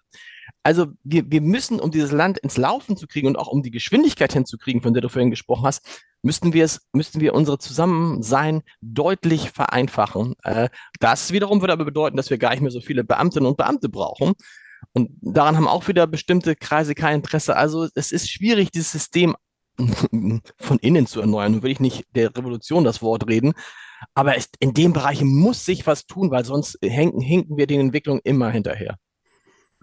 Also 0.64 0.88
wir, 1.04 1.30
wir 1.30 1.42
müssen, 1.42 1.80
um 1.80 1.92
dieses 1.92 2.12
Land 2.12 2.40
ins 2.40 2.58
Laufen 2.58 2.98
zu 2.98 3.08
kriegen 3.08 3.28
und 3.28 3.38
auch 3.38 3.48
um 3.48 3.62
die 3.62 3.72
Geschwindigkeit 3.72 4.34
hinzukriegen, 4.34 4.82
von 4.82 4.94
der 4.94 5.02
du 5.02 5.10
vorhin 5.10 5.30
gesprochen 5.30 5.66
hast, 5.66 6.04
müssten 6.24 6.54
wir 6.54 6.66
es, 6.66 6.82
müssten 6.94 7.22
wir 7.22 7.36
unsere 7.36 7.60
Zusammensein 7.60 8.64
deutlich 8.82 9.52
vereinfachen. 9.52 10.36
Äh, 10.44 10.70
das 11.00 11.32
wiederum 11.32 11.62
würde 11.62 11.74
aber 11.74 11.86
bedeuten, 11.86 12.18
dass 12.18 12.32
wir 12.32 12.40
gar 12.40 12.52
nicht 12.52 12.62
mehr 12.62 12.72
so 12.72 12.82
viele 12.82 13.04
Beamtinnen 13.04 13.48
und 13.48 13.58
Beamte 13.58 13.88
brauchen. 13.88 14.34
Und 14.94 15.12
daran 15.22 15.58
haben 15.58 15.68
auch 15.68 15.88
wieder 15.88 16.08
bestimmte 16.08 16.56
Kreise 16.56 16.96
kein 16.96 17.18
Interesse. 17.18 17.56
Also 17.56 17.88
es 17.94 18.12
ist 18.12 18.30
schwierig, 18.30 18.72
dieses 18.72 18.92
System 18.92 19.36
von 20.58 20.80
innen 20.80 21.08
zu 21.08 21.22
erneuern. 21.22 21.54
Nun 21.54 21.64
will 21.64 21.72
ich 21.72 21.80
nicht 21.80 22.06
der 22.16 22.36
Revolution 22.36 22.84
das 22.84 23.02
Wort 23.02 23.28
reden, 23.28 23.54
aber 24.14 24.36
in 24.60 24.74
dem 24.74 24.94
Bereich 24.94 25.24
muss 25.24 25.66
sich 25.66 25.88
was 25.88 26.06
tun, 26.06 26.32
weil 26.32 26.46
sonst 26.46 26.78
hinken, 26.82 27.22
hinken 27.22 27.58
wir 27.58 27.68
den 27.68 27.82
Entwicklungen 27.82 28.22
immer 28.24 28.50
hinterher. 28.50 28.98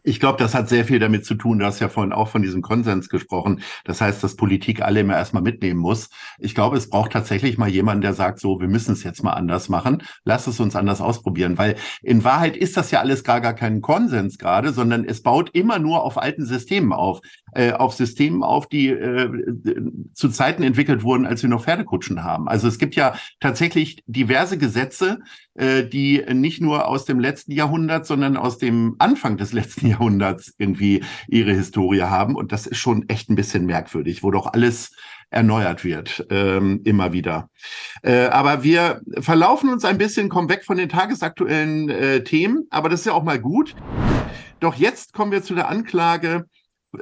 Ich 0.04 0.20
glaube, 0.20 0.38
das 0.38 0.54
hat 0.54 0.68
sehr 0.68 0.84
viel 0.84 1.00
damit 1.00 1.26
zu 1.26 1.34
tun. 1.34 1.58
Du 1.58 1.66
hast 1.66 1.80
ja 1.80 1.88
vorhin 1.88 2.12
auch 2.12 2.28
von 2.28 2.40
diesem 2.40 2.62
Konsens 2.62 3.08
gesprochen. 3.08 3.60
Das 3.84 4.00
heißt, 4.00 4.22
dass 4.22 4.36
Politik 4.36 4.80
alle 4.80 5.00
immer 5.00 5.16
erstmal 5.16 5.42
mitnehmen 5.42 5.80
muss. 5.80 6.08
Ich 6.38 6.54
glaube, 6.54 6.76
es 6.76 6.88
braucht 6.88 7.12
tatsächlich 7.12 7.58
mal 7.58 7.68
jemanden, 7.68 8.02
der 8.02 8.14
sagt, 8.14 8.38
so, 8.38 8.60
wir 8.60 8.68
müssen 8.68 8.92
es 8.92 9.02
jetzt 9.02 9.22
mal 9.22 9.32
anders 9.32 9.68
machen. 9.68 10.02
Lass 10.24 10.46
es 10.46 10.60
uns 10.60 10.76
anders 10.76 11.00
ausprobieren. 11.00 11.58
Weil 11.58 11.76
in 12.02 12.24
Wahrheit 12.24 12.56
ist 12.56 12.76
das 12.76 12.90
ja 12.90 13.00
alles 13.00 13.24
gar, 13.24 13.40
gar 13.40 13.54
kein 13.54 13.82
Konsens 13.82 14.38
gerade, 14.38 14.72
sondern 14.72 15.04
es 15.04 15.22
baut 15.22 15.50
immer 15.52 15.78
nur 15.78 16.04
auf 16.04 16.16
alten 16.16 16.46
Systemen 16.46 16.92
auf. 16.92 17.20
Äh, 17.58 17.72
auf 17.72 17.92
Systemen 17.92 18.44
auf, 18.44 18.68
die 18.68 18.86
äh, 18.86 19.28
zu 20.14 20.28
Zeiten 20.28 20.62
entwickelt 20.62 21.02
wurden, 21.02 21.26
als 21.26 21.42
wir 21.42 21.50
noch 21.50 21.64
Pferdekutschen 21.64 22.22
haben. 22.22 22.46
Also 22.46 22.68
es 22.68 22.78
gibt 22.78 22.94
ja 22.94 23.16
tatsächlich 23.40 24.04
diverse 24.06 24.58
Gesetze, 24.58 25.18
äh, 25.54 25.82
die 25.82 26.24
nicht 26.32 26.60
nur 26.60 26.86
aus 26.86 27.04
dem 27.04 27.18
letzten 27.18 27.50
Jahrhundert, 27.50 28.06
sondern 28.06 28.36
aus 28.36 28.58
dem 28.58 28.94
Anfang 29.00 29.38
des 29.38 29.52
letzten 29.58 29.88
Jahrhunderts 29.88 30.54
irgendwie 30.58 31.02
ihre 31.26 31.52
Historie 31.52 32.02
haben. 32.02 32.36
Und 32.36 32.52
das 32.52 32.68
ist 32.68 32.78
schon 32.78 33.08
echt 33.08 33.28
ein 33.28 33.34
bisschen 33.34 33.66
merkwürdig, 33.66 34.22
wo 34.22 34.30
doch 34.30 34.46
alles 34.52 34.92
erneuert 35.28 35.84
wird, 35.84 36.28
ähm, 36.30 36.82
immer 36.84 37.12
wieder. 37.12 37.50
Äh, 38.04 38.26
aber 38.26 38.62
wir 38.62 39.00
verlaufen 39.18 39.68
uns 39.70 39.84
ein 39.84 39.98
bisschen, 39.98 40.28
kommen 40.28 40.48
weg 40.48 40.64
von 40.64 40.76
den 40.76 40.88
tagesaktuellen 40.88 41.88
äh, 41.88 42.22
Themen, 42.22 42.68
aber 42.70 42.88
das 42.88 43.00
ist 43.00 43.06
ja 43.06 43.14
auch 43.14 43.24
mal 43.24 43.40
gut. 43.40 43.74
Doch 44.60 44.76
jetzt 44.76 45.12
kommen 45.12 45.32
wir 45.32 45.42
zu 45.42 45.56
der 45.56 45.68
Anklage 45.68 46.46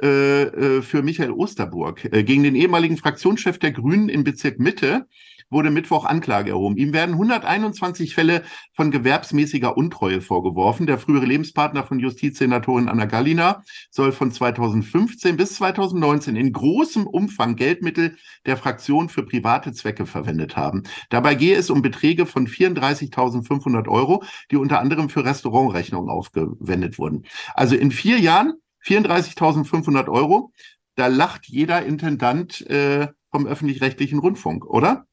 äh, 0.01 0.43
äh, 0.43 0.81
für 0.81 1.01
Michael 1.01 1.31
Osterburg 1.31 2.03
äh, 2.11 2.23
gegen 2.23 2.43
den 2.43 2.55
ehemaligen 2.55 2.97
Fraktionschef 2.97 3.57
der 3.57 3.71
Grünen 3.71 4.09
im 4.09 4.23
Bezirk 4.23 4.59
Mitte, 4.59 5.07
wurde 5.49 5.71
Mittwoch 5.71 6.05
Anklage 6.05 6.51
erhoben. 6.51 6.77
Ihm 6.77 6.93
werden 6.93 7.13
121 7.13 8.13
Fälle 8.13 8.43
von 8.73 8.91
gewerbsmäßiger 8.91 9.77
Untreue 9.77 10.21
vorgeworfen. 10.21 10.87
Der 10.87 10.97
frühere 10.97 11.25
Lebenspartner 11.25 11.85
von 11.85 11.99
Justizsenatorin 11.99 12.89
Anna 12.89 13.05
Gallina 13.05 13.63
soll 13.89 14.11
von 14.11 14.31
2015 14.31 15.37
bis 15.37 15.55
2019 15.55 16.35
in 16.35 16.51
großem 16.51 17.07
Umfang 17.07 17.55
Geldmittel 17.55 18.17
der 18.45 18.57
Fraktion 18.57 19.09
für 19.09 19.23
private 19.23 19.71
Zwecke 19.71 20.05
verwendet 20.05 20.57
haben. 20.57 20.83
Dabei 21.09 21.35
gehe 21.35 21.55
es 21.55 21.69
um 21.69 21.81
Beträge 21.81 22.25
von 22.25 22.47
34.500 22.47 23.87
Euro, 23.87 24.23
die 24.51 24.57
unter 24.57 24.79
anderem 24.79 25.09
für 25.09 25.23
Restaurantrechnungen 25.23 26.09
aufgewendet 26.09 26.99
wurden. 26.99 27.23
Also 27.53 27.75
in 27.75 27.91
vier 27.91 28.19
Jahren 28.19 28.53
34.500 28.87 30.09
Euro. 30.09 30.51
Da 30.95 31.07
lacht 31.07 31.47
jeder 31.47 31.85
Intendant 31.85 32.61
äh, 32.69 33.07
vom 33.31 33.45
öffentlich-rechtlichen 33.45 34.19
Rundfunk, 34.19 34.65
oder? 34.65 35.05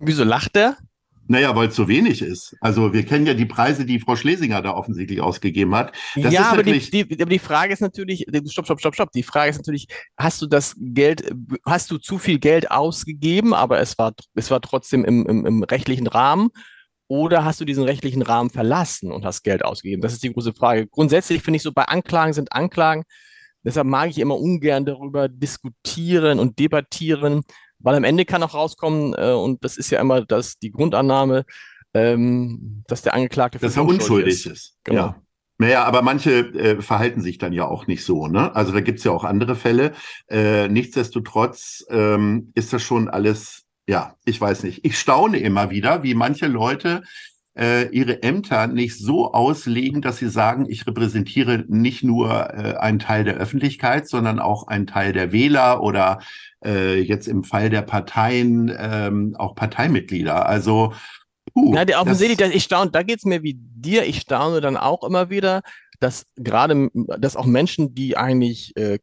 Wieso 0.00 0.24
lacht 0.24 0.56
er? 0.56 0.76
Naja, 1.30 1.54
weil 1.54 1.68
es 1.68 1.76
so 1.76 1.88
wenig 1.88 2.22
ist. 2.22 2.56
Also 2.62 2.94
wir 2.94 3.04
kennen 3.04 3.26
ja 3.26 3.34
die 3.34 3.44
Preise, 3.44 3.84
die 3.84 4.00
Frau 4.00 4.16
Schlesinger 4.16 4.62
da 4.62 4.72
offensichtlich 4.72 5.20
ausgegeben 5.20 5.74
hat. 5.74 5.92
Das 6.16 6.32
ja, 6.32 6.50
aber 6.50 6.62
die, 6.62 6.78
die, 6.78 7.02
aber 7.20 7.30
die 7.30 7.38
Frage 7.38 7.74
ist 7.74 7.80
natürlich, 7.80 8.24
stopp, 8.46 8.64
stopp, 8.64 8.80
stopp, 8.80 8.94
stopp. 8.94 9.12
Die 9.12 9.22
Frage 9.22 9.50
ist 9.50 9.58
natürlich, 9.58 9.88
hast 10.16 10.40
du 10.40 10.46
das 10.46 10.74
Geld, 10.78 11.30
hast 11.66 11.90
du 11.90 11.98
zu 11.98 12.16
viel 12.16 12.38
Geld 12.38 12.70
ausgegeben, 12.70 13.52
aber 13.52 13.78
es 13.78 13.98
war, 13.98 14.14
es 14.34 14.50
war 14.50 14.62
trotzdem 14.62 15.04
im, 15.04 15.26
im, 15.26 15.44
im 15.44 15.62
rechtlichen 15.62 16.06
Rahmen? 16.06 16.48
Oder 17.08 17.44
hast 17.44 17.60
du 17.60 17.64
diesen 17.64 17.84
rechtlichen 17.84 18.22
Rahmen 18.22 18.50
verlassen 18.50 19.10
und 19.10 19.24
hast 19.24 19.42
Geld 19.42 19.64
ausgegeben? 19.64 20.02
Das 20.02 20.12
ist 20.12 20.22
die 20.22 20.32
große 20.32 20.52
Frage. 20.52 20.86
Grundsätzlich 20.86 21.42
finde 21.42 21.56
ich 21.56 21.62
so, 21.62 21.72
bei 21.72 21.84
Anklagen 21.84 22.34
sind 22.34 22.52
Anklagen. 22.52 23.04
Deshalb 23.64 23.86
mag 23.86 24.10
ich 24.10 24.18
immer 24.18 24.38
ungern 24.38 24.84
darüber 24.84 25.28
diskutieren 25.28 26.38
und 26.38 26.58
debattieren, 26.58 27.42
weil 27.78 27.96
am 27.96 28.04
Ende 28.04 28.24
kann 28.24 28.42
auch 28.42 28.54
rauskommen, 28.54 29.14
äh, 29.16 29.32
und 29.32 29.64
das 29.64 29.76
ist 29.76 29.90
ja 29.90 30.00
immer 30.00 30.24
das, 30.24 30.58
die 30.58 30.70
Grundannahme, 30.70 31.44
ähm, 31.94 32.84
dass 32.86 33.02
der 33.02 33.14
Angeklagte 33.14 33.58
dass 33.58 33.76
er 33.76 33.84
unschuldig 33.84 34.34
ist. 34.34 34.46
ist. 34.46 34.76
Genau. 34.84 34.98
Ja. 34.98 35.22
Naja, 35.60 35.84
aber 35.84 36.02
manche 36.02 36.38
äh, 36.54 36.80
verhalten 36.80 37.20
sich 37.20 37.38
dann 37.38 37.52
ja 37.52 37.66
auch 37.66 37.88
nicht 37.88 38.04
so, 38.04 38.28
ne? 38.28 38.54
Also 38.54 38.72
da 38.72 38.80
gibt's 38.80 39.02
ja 39.02 39.10
auch 39.10 39.24
andere 39.24 39.56
Fälle. 39.56 39.92
Äh, 40.28 40.68
nichtsdestotrotz 40.68 41.84
ähm, 41.90 42.52
ist 42.54 42.72
das 42.72 42.82
schon 42.82 43.08
alles 43.08 43.64
ja, 43.88 44.14
ich 44.26 44.38
weiß 44.38 44.64
nicht. 44.64 44.84
Ich 44.84 44.98
staune 44.98 45.38
immer 45.38 45.70
wieder, 45.70 46.02
wie 46.02 46.14
manche 46.14 46.46
Leute 46.46 47.02
äh, 47.58 47.88
ihre 47.88 48.22
Ämter 48.22 48.66
nicht 48.66 48.98
so 48.98 49.32
auslegen, 49.32 50.02
dass 50.02 50.18
sie 50.18 50.28
sagen, 50.28 50.66
ich 50.68 50.86
repräsentiere 50.86 51.64
nicht 51.68 52.04
nur 52.04 52.30
äh, 52.30 52.76
einen 52.76 52.98
Teil 52.98 53.24
der 53.24 53.36
Öffentlichkeit, 53.36 54.06
sondern 54.06 54.40
auch 54.40 54.68
einen 54.68 54.86
Teil 54.86 55.14
der 55.14 55.32
Wähler 55.32 55.82
oder 55.82 56.20
äh, 56.62 57.00
jetzt 57.00 57.28
im 57.28 57.44
Fall 57.44 57.70
der 57.70 57.80
Parteien 57.80 58.70
ähm, 58.78 59.34
auch 59.38 59.54
Parteimitglieder. 59.54 60.46
Also 60.46 60.92
uh, 61.54 61.74
ja, 61.74 61.86
der 61.86 62.02
offensichtlich, 62.02 62.54
ich 62.54 62.64
staune, 62.64 62.90
da 62.90 63.02
geht's 63.02 63.24
mir 63.24 63.42
wie 63.42 63.56
dir, 63.58 64.04
ich 64.04 64.20
staune 64.20 64.60
dann 64.60 64.76
auch 64.76 65.02
immer 65.02 65.30
wieder, 65.30 65.62
dass 65.98 66.26
gerade, 66.36 66.90
dass 66.92 67.36
auch 67.36 67.46
Menschen, 67.46 67.94
die 67.94 68.18
eigentlich 68.18 68.76
äh, 68.76 68.98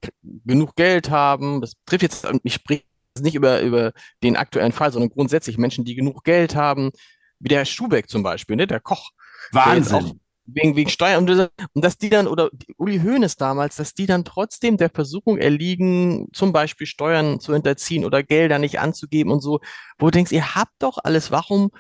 genug 0.46 0.76
Geld 0.76 1.10
haben, 1.10 1.60
das 1.60 1.74
trifft 1.88 2.04
jetzt, 2.04 2.28
ich 2.44 2.54
spreche 2.54 2.84
nicht 3.20 3.36
über, 3.36 3.62
über 3.62 3.94
den 4.24 4.36
aktuellen 4.36 4.72
Fall, 4.72 4.92
sondern 4.92 5.10
grundsätzlich 5.10 5.58
Menschen, 5.58 5.86
die 5.86 5.96
genug 5.96 6.24
Geld 6.24 6.56
haben, 6.56 6.92
wie 7.40 7.50
der 7.50 7.60
Herr 7.60 7.66
Schubeck 7.66 8.10
zum 8.10 8.24
Beispiel, 8.24 8.56
ne, 8.56 8.68
der 8.68 8.80
Koch. 8.80 9.12
Wahnsinn. 9.52 10.20
wegen, 10.46 10.76
wegen 10.76 10.90
Steuern 10.90 11.28
und, 11.28 11.52
und 11.74 11.86
dass 11.86 11.98
die 11.98 12.10
dann, 12.10 12.28
oder 12.28 12.50
Uli 12.78 13.00
Hoeneß 13.00 13.36
damals, 13.36 13.76
dass 13.76 13.94
die 13.94 14.06
dann 14.06 14.26
trotzdem 14.26 14.78
der 14.78 14.90
Versuchung 14.90 15.38
erliegen, 15.38 16.28
zum 16.34 16.54
Beispiel 16.54 16.88
Steuern 16.88 17.40
zu 17.40 17.54
hinterziehen 17.54 18.06
oder 18.06 18.24
Gelder 18.24 18.60
nicht 18.60 18.80
anzugeben 18.80 19.32
und 19.32 19.42
so, 19.42 19.60
wo 19.98 20.08
du 20.08 20.12
denkst, 20.12 20.32
ihr 20.32 20.56
habt 20.56 20.74
doch 20.80 20.98
alles, 21.04 21.32
warum, 21.32 21.72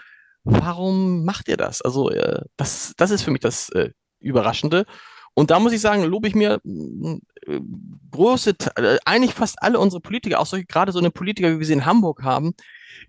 warum 0.43 1.25
macht 1.25 1.47
ihr 1.47 1.57
das? 1.57 1.81
Also, 1.81 2.09
äh, 2.09 2.41
das, 2.57 2.93
das 2.97 3.11
ist 3.11 3.23
für 3.23 3.31
mich 3.31 3.41
das 3.41 3.69
äh, 3.69 3.91
Überraschende. 4.19 4.85
Und 5.35 5.51
da 5.51 5.59
muss 5.59 5.73
ich 5.73 5.81
sagen, 5.81 6.03
lobe 6.03 6.27
ich 6.27 6.35
mir 6.35 6.61
äh, 6.63 7.59
große, 8.11 8.55
äh, 8.77 8.97
eigentlich 9.05 9.33
fast 9.33 9.61
alle 9.61 9.79
unsere 9.79 10.01
Politiker, 10.01 10.39
auch 10.39 10.45
solche, 10.45 10.65
gerade 10.65 10.91
so 10.91 10.99
eine 10.99 11.11
Politiker, 11.11 11.51
wie 11.51 11.59
wir 11.59 11.65
sie 11.65 11.73
in 11.73 11.85
Hamburg 11.85 12.23
haben, 12.23 12.53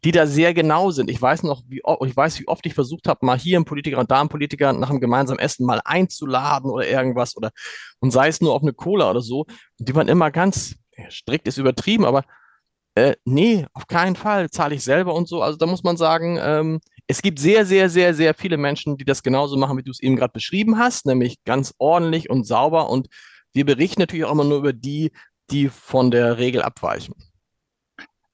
die 0.05 0.11
da 0.11 0.27
sehr 0.27 0.53
genau 0.53 0.91
sind. 0.91 1.09
Ich 1.09 1.23
weiß 1.23 1.45
noch, 1.45 1.63
wie, 1.69 1.83
ich 2.05 2.17
weiß, 2.17 2.41
wie 2.41 2.49
oft 2.49 2.67
ich 2.67 2.75
versucht 2.75 3.07
habe, 3.07 3.25
mal 3.25 3.39
hier 3.39 3.57
einen 3.57 3.65
Politiker 3.65 3.99
und 3.99 4.11
da 4.11 4.21
einen 4.21 4.29
Politiker 4.29 4.73
nach 4.73 4.91
einem 4.91 5.01
gemeinsamen 5.01 5.39
Essen 5.39 5.65
mal 5.65 5.81
einzuladen 5.85 6.71
oder 6.71 6.89
irgendwas 6.89 7.37
oder 7.37 7.53
und 8.01 8.11
sei 8.11 8.29
es 8.29 8.41
nur 8.41 8.53
auf 8.53 8.63
eine 8.63 8.73
Cola 8.73 9.09
oder 9.11 9.21
so. 9.23 9.47
Die 9.79 9.95
waren 9.95 10.09
immer 10.09 10.31
ganz 10.33 10.75
strikt 11.11 11.47
ist 11.47 11.59
übertrieben, 11.59 12.05
aber 12.05 12.25
äh, 12.95 13.15
nee, 13.25 13.67
auf 13.75 13.87
keinen 13.87 14.17
Fall 14.17 14.51
zahle 14.51 14.75
ich 14.75 14.83
selber 14.83 15.15
und 15.15 15.29
so. 15.29 15.43
Also 15.43 15.59
da 15.59 15.67
muss 15.67 15.85
man 15.85 15.97
sagen, 15.97 16.39
ähm, 16.41 16.81
es 17.07 17.23
gibt 17.23 17.39
sehr, 17.39 17.65
sehr, 17.65 17.89
sehr, 17.89 18.15
sehr 18.15 18.35
viele 18.35 18.57
Menschen, 18.57 18.97
die 18.97 19.05
das 19.05 19.23
genauso 19.23 19.57
machen, 19.57 19.79
wie 19.79 19.83
du 19.83 19.91
es 19.91 20.01
eben 20.01 20.17
gerade 20.17 20.33
beschrieben 20.33 20.79
hast, 20.79 21.07
nämlich 21.07 21.43
ganz 21.45 21.75
ordentlich 21.79 22.31
und 22.31 22.45
sauber. 22.45 22.91
Und 22.91 23.09
wir 23.53 23.65
berichten 23.65 24.01
natürlich 24.01 24.25
auch 24.25 24.33
immer 24.33 24.45
nur 24.45 24.59
über 24.59 24.73
die, 24.73 25.13
die 25.51 25.69
von 25.69 26.11
der 26.11 26.39
Regel 26.39 26.63
abweichen. 26.63 27.15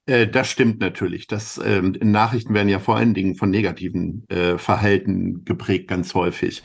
Äh, 0.07 0.26
das 0.26 0.50
stimmt 0.50 0.81
natürlich. 0.81 1.26
Das, 1.26 1.61
ähm, 1.64 1.97
Nachrichten 2.00 2.55
werden 2.55 2.69
ja 2.69 2.81
vor 2.81 2.97
allen 2.97 3.14
Dingen 3.14 3.37
von 3.37 3.50
negativen 3.50 4.25
äh, 4.29 4.59
Verhalten 4.59 5.45
geprägt, 5.45 5.88
ganz 5.88 6.14
häufig. 6.14 6.62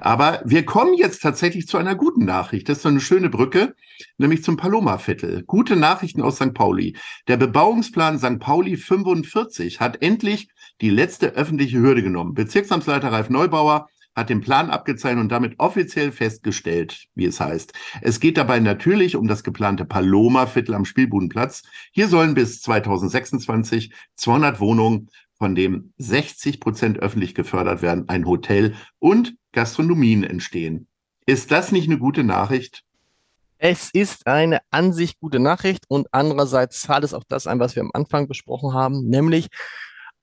Aber 0.00 0.40
wir 0.44 0.64
kommen 0.64 0.94
jetzt 0.94 1.20
tatsächlich 1.20 1.66
zu 1.66 1.78
einer 1.78 1.94
guten 1.94 2.24
Nachricht. 2.24 2.68
Das 2.68 2.78
ist 2.78 2.82
so 2.84 2.88
eine 2.88 3.00
schöne 3.00 3.28
Brücke, 3.28 3.74
nämlich 4.18 4.44
zum 4.44 4.56
Paloma-Viertel. 4.56 5.42
Gute 5.44 5.76
Nachrichten 5.76 6.22
aus 6.22 6.36
St. 6.36 6.54
Pauli. 6.54 6.96
Der 7.26 7.36
Bebauungsplan 7.36 8.18
St. 8.18 8.38
Pauli 8.38 8.76
45 8.76 9.80
hat 9.80 10.00
endlich 10.00 10.48
die 10.80 10.90
letzte 10.90 11.34
öffentliche 11.34 11.78
Hürde 11.78 12.02
genommen. 12.02 12.34
Bezirksamtsleiter 12.34 13.12
Ralf 13.12 13.30
Neubauer 13.30 13.88
hat 14.14 14.30
den 14.30 14.40
Plan 14.40 14.70
abgezeichnet 14.70 15.22
und 15.22 15.28
damit 15.30 15.54
offiziell 15.58 16.12
festgestellt, 16.12 17.06
wie 17.14 17.24
es 17.24 17.40
heißt. 17.40 17.72
Es 18.00 18.20
geht 18.20 18.36
dabei 18.36 18.60
natürlich 18.60 19.16
um 19.16 19.26
das 19.26 19.42
geplante 19.42 19.84
Paloma-Viertel 19.84 20.74
am 20.74 20.84
Spielbudenplatz. 20.84 21.64
Hier 21.92 22.08
sollen 22.08 22.34
bis 22.34 22.60
2026 22.62 23.92
200 24.14 24.60
Wohnungen, 24.60 25.08
von 25.36 25.54
dem 25.54 25.92
60 25.98 26.60
Prozent 26.60 27.00
öffentlich 27.00 27.34
gefördert 27.34 27.82
werden, 27.82 28.08
ein 28.08 28.24
Hotel 28.24 28.74
und 28.98 29.34
Gastronomien 29.52 30.24
entstehen. 30.24 30.86
Ist 31.26 31.50
das 31.50 31.72
nicht 31.72 31.88
eine 31.88 31.98
gute 31.98 32.24
Nachricht? 32.24 32.82
Es 33.58 33.90
ist 33.92 34.26
eine 34.26 34.60
an 34.70 34.92
sich 34.92 35.18
gute 35.18 35.40
Nachricht 35.40 35.84
und 35.88 36.06
andererseits 36.12 36.82
zahlt 36.82 37.04
es 37.04 37.14
auch 37.14 37.24
das 37.26 37.46
ein, 37.46 37.60
was 37.60 37.76
wir 37.76 37.82
am 37.82 37.90
Anfang 37.94 38.28
besprochen 38.28 38.74
haben, 38.74 39.08
nämlich 39.08 39.48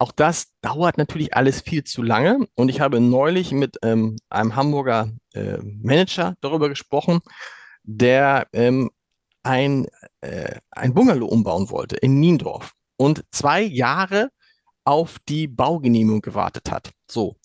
auch 0.01 0.11
das 0.11 0.47
dauert 0.61 0.97
natürlich 0.97 1.35
alles 1.35 1.61
viel 1.61 1.83
zu 1.83 2.01
lange. 2.01 2.47
Und 2.55 2.69
ich 2.69 2.81
habe 2.81 2.99
neulich 2.99 3.51
mit 3.51 3.77
ähm, 3.83 4.17
einem 4.29 4.55
Hamburger 4.55 5.11
äh, 5.35 5.59
Manager 5.61 6.33
darüber 6.41 6.69
gesprochen, 6.69 7.19
der 7.83 8.47
ähm, 8.51 8.89
ein, 9.43 9.85
äh, 10.21 10.55
ein 10.71 10.95
Bungalow 10.95 11.27
umbauen 11.27 11.69
wollte 11.69 11.97
in 11.97 12.19
Niendorf 12.19 12.73
und 12.97 13.23
zwei 13.29 13.61
Jahre 13.61 14.31
auf 14.85 15.19
die 15.29 15.47
Baugenehmigung 15.47 16.21
gewartet 16.21 16.71
hat. 16.71 16.89
So. 17.07 17.35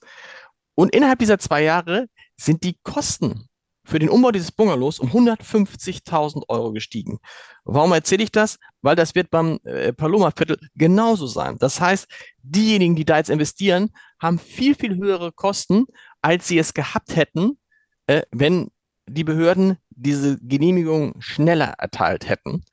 Und 0.74 0.94
innerhalb 0.94 1.18
dieser 1.18 1.38
zwei 1.38 1.62
Jahre 1.62 2.06
sind 2.38 2.64
die 2.64 2.78
Kosten 2.82 3.50
für 3.86 3.98
den 3.98 4.08
Umbau 4.08 4.32
dieses 4.32 4.50
Bungalows 4.50 4.98
um 4.98 5.10
150.000 5.10 6.42
Euro 6.48 6.72
gestiegen. 6.72 7.18
Warum 7.64 7.92
erzähle 7.92 8.24
ich 8.24 8.32
das? 8.32 8.58
Weil 8.82 8.96
das 8.96 9.14
wird 9.14 9.30
beim 9.30 9.60
äh, 9.64 9.92
Paloma-Viertel 9.92 10.58
genauso 10.74 11.26
sein. 11.26 11.56
Das 11.58 11.80
heißt, 11.80 12.06
diejenigen, 12.42 12.96
die 12.96 13.04
da 13.04 13.18
jetzt 13.18 13.30
investieren, 13.30 13.90
haben 14.20 14.38
viel, 14.38 14.74
viel 14.74 14.96
höhere 14.96 15.32
Kosten, 15.32 15.86
als 16.20 16.48
sie 16.48 16.58
es 16.58 16.74
gehabt 16.74 17.14
hätten, 17.14 17.58
äh, 18.06 18.22
wenn 18.32 18.70
die 19.08 19.24
Behörden 19.24 19.78
diese 19.90 20.36
Genehmigung 20.40 21.14
schneller 21.20 21.74
erteilt 21.78 22.28
hätten. 22.28 22.64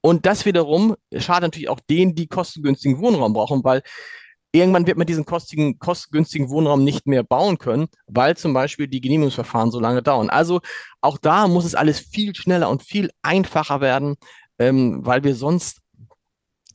Und 0.00 0.26
das 0.26 0.46
wiederum 0.46 0.96
schadet 1.16 1.42
natürlich 1.42 1.68
auch 1.68 1.80
denen, 1.80 2.14
die 2.14 2.26
kostengünstigen 2.26 2.98
Wohnraum 2.98 3.34
brauchen, 3.34 3.62
weil 3.62 3.82
Irgendwann 4.52 4.86
wird 4.86 4.98
man 4.98 5.06
diesen 5.06 5.24
kostigen, 5.24 5.78
kostengünstigen 5.78 6.50
Wohnraum 6.50 6.84
nicht 6.84 7.06
mehr 7.06 7.22
bauen 7.22 7.56
können, 7.56 7.88
weil 8.06 8.36
zum 8.36 8.52
Beispiel 8.52 8.86
die 8.86 9.00
Genehmigungsverfahren 9.00 9.70
so 9.70 9.80
lange 9.80 10.02
dauern. 10.02 10.28
Also 10.28 10.60
auch 11.00 11.16
da 11.16 11.48
muss 11.48 11.64
es 11.64 11.74
alles 11.74 11.98
viel 12.00 12.34
schneller 12.34 12.68
und 12.68 12.82
viel 12.82 13.10
einfacher 13.22 13.80
werden, 13.80 14.16
ähm, 14.58 15.00
weil 15.04 15.24
wir 15.24 15.34
sonst 15.34 15.80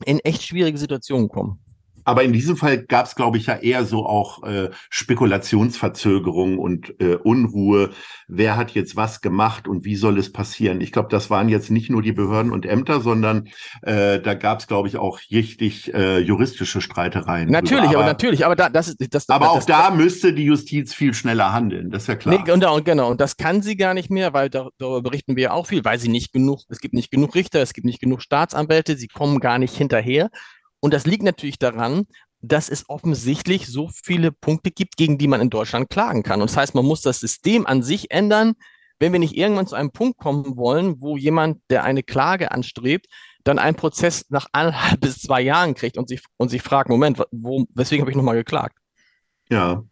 in 0.04 0.18
echt 0.20 0.42
schwierige 0.42 0.78
Situationen 0.78 1.28
kommen. 1.28 1.60
Aber 2.08 2.22
in 2.22 2.32
diesem 2.32 2.56
Fall 2.56 2.78
gab 2.78 3.04
es, 3.04 3.14
glaube 3.16 3.36
ich, 3.36 3.48
ja 3.48 3.56
eher 3.56 3.84
so 3.84 4.06
auch 4.06 4.42
äh, 4.42 4.70
Spekulationsverzögerung 4.88 6.56
und 6.58 6.98
äh, 7.02 7.16
Unruhe. 7.16 7.90
Wer 8.28 8.56
hat 8.56 8.70
jetzt 8.70 8.96
was 8.96 9.20
gemacht 9.20 9.68
und 9.68 9.84
wie 9.84 9.94
soll 9.94 10.18
es 10.18 10.32
passieren? 10.32 10.80
Ich 10.80 10.90
glaube, 10.90 11.10
das 11.10 11.28
waren 11.28 11.50
jetzt 11.50 11.70
nicht 11.70 11.90
nur 11.90 12.00
die 12.00 12.12
Behörden 12.12 12.50
und 12.50 12.64
Ämter, 12.64 13.02
sondern 13.02 13.48
äh, 13.82 14.20
da 14.20 14.32
gab 14.32 14.60
es, 14.60 14.66
glaube 14.66 14.88
ich, 14.88 14.96
auch 14.96 15.20
richtig 15.30 15.92
äh, 15.92 16.20
juristische 16.20 16.80
Streitereien. 16.80 17.50
Natürlich, 17.50 17.90
aber, 17.90 17.98
aber, 17.98 18.06
natürlich, 18.06 18.46
aber 18.46 18.56
da, 18.56 18.70
das 18.70 18.88
ist 18.88 19.12
das. 19.12 19.28
Aber 19.28 19.44
das, 19.44 19.54
auch 19.54 19.66
da 19.66 19.90
müsste 19.90 20.32
die 20.32 20.44
Justiz 20.44 20.94
viel 20.94 21.12
schneller 21.12 21.52
handeln, 21.52 21.90
das 21.90 22.04
ist 22.04 22.08
ja 22.08 22.16
klar. 22.16 22.42
Nee, 22.42 22.50
und, 22.50 22.64
und 22.64 22.84
genau, 22.86 23.10
und 23.10 23.20
das 23.20 23.36
kann 23.36 23.60
sie 23.60 23.76
gar 23.76 23.92
nicht 23.92 24.08
mehr, 24.08 24.32
weil 24.32 24.48
darüber 24.48 25.02
berichten 25.02 25.36
wir 25.36 25.42
ja 25.42 25.50
auch 25.50 25.66
viel, 25.66 25.84
weil 25.84 25.98
sie 25.98 26.08
nicht 26.08 26.32
genug, 26.32 26.60
es 26.70 26.80
gibt 26.80 26.94
nicht 26.94 27.10
genug 27.10 27.34
Richter, 27.34 27.60
es 27.60 27.74
gibt 27.74 27.84
nicht 27.84 28.00
genug 28.00 28.22
Staatsanwälte, 28.22 28.96
sie 28.96 29.08
kommen 29.08 29.40
gar 29.40 29.58
nicht 29.58 29.76
hinterher. 29.76 30.30
Und 30.80 30.94
das 30.94 31.06
liegt 31.06 31.22
natürlich 31.22 31.58
daran, 31.58 32.06
dass 32.40 32.68
es 32.68 32.88
offensichtlich 32.88 33.66
so 33.66 33.88
viele 33.88 34.30
Punkte 34.30 34.70
gibt, 34.70 34.96
gegen 34.96 35.18
die 35.18 35.26
man 35.26 35.40
in 35.40 35.50
Deutschland 35.50 35.90
klagen 35.90 36.22
kann. 36.22 36.40
Und 36.40 36.50
das 36.50 36.56
heißt, 36.56 36.74
man 36.74 36.84
muss 36.84 37.02
das 37.02 37.20
System 37.20 37.66
an 37.66 37.82
sich 37.82 38.10
ändern, 38.10 38.54
wenn 39.00 39.12
wir 39.12 39.20
nicht 39.20 39.36
irgendwann 39.36 39.66
zu 39.66 39.76
einem 39.76 39.90
Punkt 39.90 40.18
kommen 40.18 40.56
wollen, 40.56 41.00
wo 41.00 41.16
jemand, 41.16 41.60
der 41.70 41.84
eine 41.84 42.02
Klage 42.02 42.50
anstrebt, 42.50 43.06
dann 43.44 43.58
einen 43.58 43.76
Prozess 43.76 44.26
nach 44.28 44.46
anderthalb 44.52 45.00
bis 45.00 45.20
zwei 45.20 45.40
Jahren 45.40 45.74
kriegt 45.74 45.98
und 45.98 46.08
sich, 46.08 46.22
und 46.36 46.48
sich 46.48 46.62
fragt, 46.62 46.90
Moment, 46.90 47.22
wo, 47.30 47.64
weswegen 47.74 48.02
habe 48.02 48.10
ich 48.10 48.16
nochmal 48.16 48.36
geklagt? 48.36 48.76
Ja, 49.50 49.82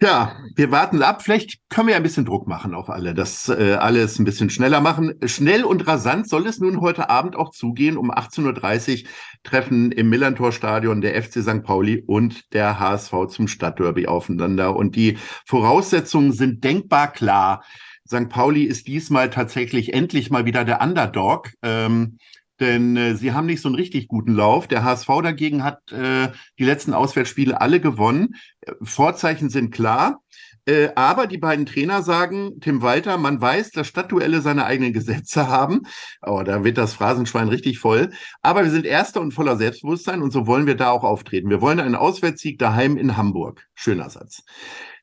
ja, 0.00 0.36
wir 0.54 0.70
warten 0.70 1.02
ab. 1.02 1.22
Vielleicht 1.22 1.58
können 1.68 1.88
wir 1.88 1.96
ein 1.96 2.04
bisschen 2.04 2.24
Druck 2.24 2.46
machen 2.46 2.72
auf 2.72 2.88
alle, 2.88 3.14
das 3.14 3.48
äh, 3.48 3.74
alles 3.74 4.18
ein 4.18 4.24
bisschen 4.24 4.48
schneller 4.48 4.80
machen. 4.80 5.14
Schnell 5.24 5.64
und 5.64 5.86
rasant 5.88 6.28
soll 6.28 6.46
es 6.46 6.60
nun 6.60 6.80
heute 6.80 7.10
Abend 7.10 7.34
auch 7.34 7.50
zugehen. 7.50 7.96
Um 7.96 8.12
18.30 8.12 9.02
Uhr 9.02 9.10
treffen 9.42 9.90
im 9.90 10.08
Millantor-Stadion 10.08 11.00
der 11.00 11.20
FC 11.20 11.42
St. 11.42 11.64
Pauli 11.64 12.02
und 12.06 12.52
der 12.54 12.78
HSV 12.78 13.12
zum 13.28 13.48
Stadtderby 13.48 14.06
aufeinander. 14.06 14.76
Und 14.76 14.94
die 14.94 15.18
Voraussetzungen 15.44 16.32
sind 16.32 16.62
denkbar 16.62 17.12
klar. 17.12 17.64
St. 18.06 18.28
Pauli 18.28 18.62
ist 18.62 18.86
diesmal 18.86 19.30
tatsächlich 19.30 19.94
endlich 19.94 20.30
mal 20.30 20.44
wieder 20.44 20.64
der 20.64 20.80
Underdog. 20.80 21.50
Ähm, 21.62 22.18
denn 22.60 22.96
äh, 22.96 23.14
sie 23.14 23.32
haben 23.32 23.46
nicht 23.46 23.60
so 23.60 23.68
einen 23.68 23.76
richtig 23.76 24.08
guten 24.08 24.32
Lauf. 24.32 24.66
Der 24.66 24.84
HSV 24.84 25.08
dagegen 25.22 25.64
hat 25.64 25.92
äh, 25.92 26.28
die 26.58 26.64
letzten 26.64 26.94
Auswärtsspiele 26.94 27.60
alle 27.60 27.80
gewonnen. 27.80 28.34
Vorzeichen 28.82 29.50
sind 29.50 29.72
klar. 29.72 30.20
Äh, 30.68 30.90
aber 30.96 31.26
die 31.26 31.38
beiden 31.38 31.64
Trainer 31.64 32.02
sagen, 32.02 32.60
Tim 32.60 32.82
Walter, 32.82 33.16
man 33.16 33.40
weiß, 33.40 33.70
dass 33.70 33.86
Stadtduelle 33.86 34.42
seine 34.42 34.66
eigenen 34.66 34.92
Gesetze 34.92 35.48
haben. 35.48 35.82
Oh, 36.20 36.42
da 36.44 36.62
wird 36.62 36.76
das 36.76 36.92
Phrasenschwein 36.92 37.48
richtig 37.48 37.78
voll. 37.78 38.10
Aber 38.42 38.64
wir 38.64 38.70
sind 38.70 38.84
Erster 38.84 39.22
und 39.22 39.32
voller 39.32 39.56
Selbstbewusstsein 39.56 40.20
und 40.20 40.30
so 40.30 40.46
wollen 40.46 40.66
wir 40.66 40.74
da 40.74 40.90
auch 40.90 41.04
auftreten. 41.04 41.48
Wir 41.48 41.62
wollen 41.62 41.80
einen 41.80 41.94
Auswärtssieg 41.94 42.58
daheim 42.58 42.98
in 42.98 43.16
Hamburg. 43.16 43.66
Schöner 43.74 44.10
Satz. 44.10 44.44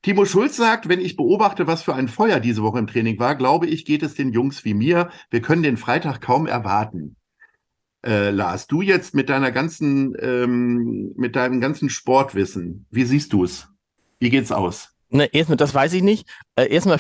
Timo 0.03 0.25
Schulz 0.25 0.55
sagt, 0.55 0.87
wenn 0.87 1.01
ich 1.01 1.15
beobachte, 1.15 1.65
was 1.65 1.81
für 1.81 1.95
ein 1.95 2.09
Feuer 2.09 2.39
diese 2.39 2.61
Woche 2.61 2.77
im 2.77 2.85
Training 2.85 3.17
war, 3.17 3.33
glaube 3.33 3.65
ich, 3.65 3.85
geht 3.85 4.03
es 4.03 4.13
den 4.13 4.31
Jungs 4.31 4.65
wie 4.65 4.75
mir. 4.75 5.09
Wir 5.31 5.41
können 5.41 5.63
den 5.63 5.77
Freitag 5.77 6.21
kaum 6.21 6.45
erwarten. 6.45 7.15
Äh, 8.05 8.29
Lars, 8.29 8.67
du 8.67 8.81
jetzt 8.81 9.15
mit 9.15 9.29
deiner 9.29 9.51
ganzen, 9.51 10.15
ähm, 10.19 11.13
mit 11.15 11.35
deinem 11.35 11.59
ganzen 11.59 11.89
Sportwissen, 11.89 12.85
wie 12.91 13.03
siehst 13.03 13.33
du 13.33 13.43
es? 13.43 13.67
Wie 14.19 14.29
geht's 14.29 14.51
aus? 14.51 14.95
Ne, 15.09 15.25
erstmal, 15.33 15.57
das 15.57 15.73
weiß 15.73 15.93
ich 15.93 16.03
nicht. 16.03 16.29
Äh, 16.55 16.67
erstmal 16.67 16.99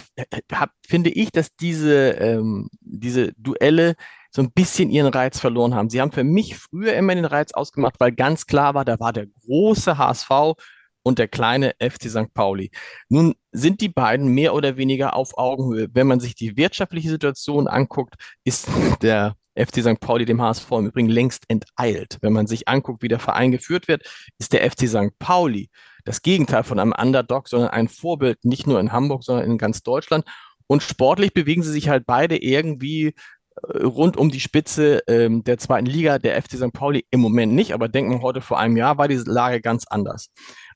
hab, 0.51 0.71
finde 0.87 1.11
ich, 1.11 1.31
dass 1.31 1.55
diese, 1.55 2.11
ähm, 2.11 2.69
diese 2.81 3.33
Duelle 3.33 3.95
so 4.31 4.41
ein 4.41 4.51
bisschen 4.51 4.89
ihren 4.89 5.13
Reiz 5.13 5.39
verloren 5.39 5.75
haben. 5.75 5.89
Sie 5.89 6.01
haben 6.01 6.11
für 6.11 6.23
mich 6.23 6.57
früher 6.57 6.93
immer 6.93 7.13
den 7.13 7.25
Reiz 7.25 7.53
ausgemacht, 7.53 7.95
weil 7.99 8.11
ganz 8.11 8.47
klar 8.47 8.73
war, 8.73 8.83
da 8.83 8.99
war 8.99 9.13
der 9.13 9.27
große 9.45 9.97
HSV 9.97 10.55
und 11.03 11.19
der 11.19 11.27
kleine 11.27 11.75
FC 11.79 12.09
St. 12.09 12.33
Pauli. 12.33 12.71
Nun 13.09 13.35
sind 13.51 13.79
die 13.79 13.89
beiden 13.89 14.29
mehr 14.29 14.55
oder 14.55 14.75
weniger 14.75 15.15
auf 15.15 15.37
Augenhöhe. 15.37 15.87
Wenn 15.93 16.07
man 16.07 16.19
sich 16.19 16.35
die 16.35 16.57
wirtschaftliche 16.57 17.09
Situation 17.09 17.67
anguckt, 17.67 18.15
ist 18.43 18.67
der 19.01 19.35
FC 19.55 19.81
St. 19.81 19.99
Pauli 19.99 20.25
dem 20.25 20.41
HSV 20.41 20.69
im 20.71 20.87
Übrigen 20.87 21.09
längst 21.09 21.43
enteilt. 21.47 22.17
Wenn 22.21 22.33
man 22.33 22.47
sich 22.47 22.67
anguckt, 22.67 23.01
wie 23.01 23.07
der 23.07 23.19
Verein 23.19 23.51
geführt 23.51 23.87
wird, 23.87 24.03
ist 24.37 24.53
der 24.53 24.69
FC 24.69 24.87
St. 24.87 25.17
Pauli 25.19 25.69
das 26.05 26.21
Gegenteil 26.21 26.63
von 26.63 26.79
einem 26.79 26.93
Underdog, 26.97 27.49
sondern 27.49 27.69
ein 27.69 27.87
Vorbild 27.87 28.45
nicht 28.45 28.67
nur 28.67 28.79
in 28.79 28.91
Hamburg, 28.91 29.23
sondern 29.23 29.49
in 29.49 29.57
ganz 29.57 29.83
Deutschland. 29.83 30.25
Und 30.67 30.83
sportlich 30.83 31.33
bewegen 31.33 31.63
sie 31.63 31.71
sich 31.71 31.89
halt 31.89 32.05
beide 32.05 32.37
irgendwie 32.37 33.13
äh, 33.67 33.83
rund 33.83 34.17
um 34.17 34.29
die 34.29 34.39
Spitze 34.39 35.01
ähm, 35.07 35.43
der 35.43 35.57
zweiten 35.57 35.85
Liga, 35.85 36.19
der 36.19 36.41
FC 36.41 36.53
St. 36.53 36.73
Pauli 36.73 37.05
im 37.11 37.19
Moment 37.19 37.53
nicht, 37.53 37.73
aber 37.73 37.87
denken 37.87 38.11
wir 38.11 38.21
heute 38.21 38.41
vor 38.41 38.59
einem 38.59 38.77
Jahr 38.77 38.97
war 38.97 39.07
die 39.07 39.21
Lage 39.25 39.61
ganz 39.61 39.85
anders. 39.87 40.29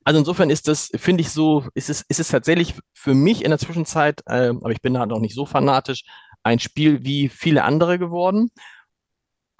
Also 0.04 0.18
insofern 0.18 0.50
ist 0.50 0.68
das, 0.68 0.90
finde 0.96 1.22
ich 1.22 1.30
so, 1.30 1.66
ist 1.74 1.90
es, 1.90 2.02
ist 2.08 2.20
es 2.20 2.28
tatsächlich 2.28 2.74
für 2.94 3.14
mich 3.14 3.44
in 3.44 3.50
der 3.50 3.58
Zwischenzeit, 3.58 4.22
äh, 4.26 4.48
aber 4.48 4.70
ich 4.70 4.80
bin 4.80 4.94
da 4.94 5.06
noch 5.06 5.20
nicht 5.20 5.34
so 5.34 5.46
fanatisch, 5.46 6.04
ein 6.42 6.58
Spiel 6.58 7.04
wie 7.04 7.28
viele 7.28 7.64
andere 7.64 7.98
geworden. 7.98 8.50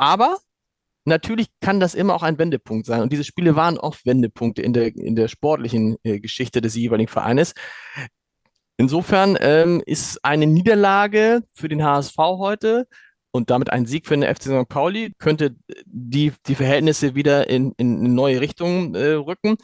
Aber 0.00 0.38
natürlich 1.04 1.48
kann 1.60 1.78
das 1.78 1.94
immer 1.94 2.14
auch 2.14 2.22
ein 2.22 2.38
Wendepunkt 2.38 2.86
sein. 2.86 3.02
Und 3.02 3.12
diese 3.12 3.22
Spiele 3.22 3.54
waren 3.54 3.76
oft 3.76 4.06
Wendepunkte 4.06 4.62
in 4.62 4.72
der, 4.72 4.96
in 4.96 5.14
der 5.14 5.28
sportlichen 5.28 5.98
äh, 6.04 6.20
Geschichte 6.20 6.62
des 6.62 6.74
jeweiligen 6.74 7.10
Vereines. 7.10 7.52
Insofern 8.78 9.36
ähm, 9.40 9.82
ist 9.84 10.24
eine 10.24 10.46
Niederlage 10.46 11.42
für 11.52 11.68
den 11.68 11.84
HSV 11.84 12.16
heute 12.16 12.88
und 13.30 13.50
damit 13.50 13.70
ein 13.70 13.84
Sieg 13.84 14.06
für 14.06 14.16
den 14.16 14.34
FC 14.34 14.44
St. 14.44 14.68
Pauli, 14.70 15.12
könnte 15.18 15.54
die, 15.84 16.32
die 16.46 16.54
Verhältnisse 16.54 17.14
wieder 17.14 17.50
in, 17.50 17.72
in 17.76 18.14
neue 18.14 18.40
Richtung 18.40 18.94
äh, 18.94 19.12
rücken. 19.12 19.58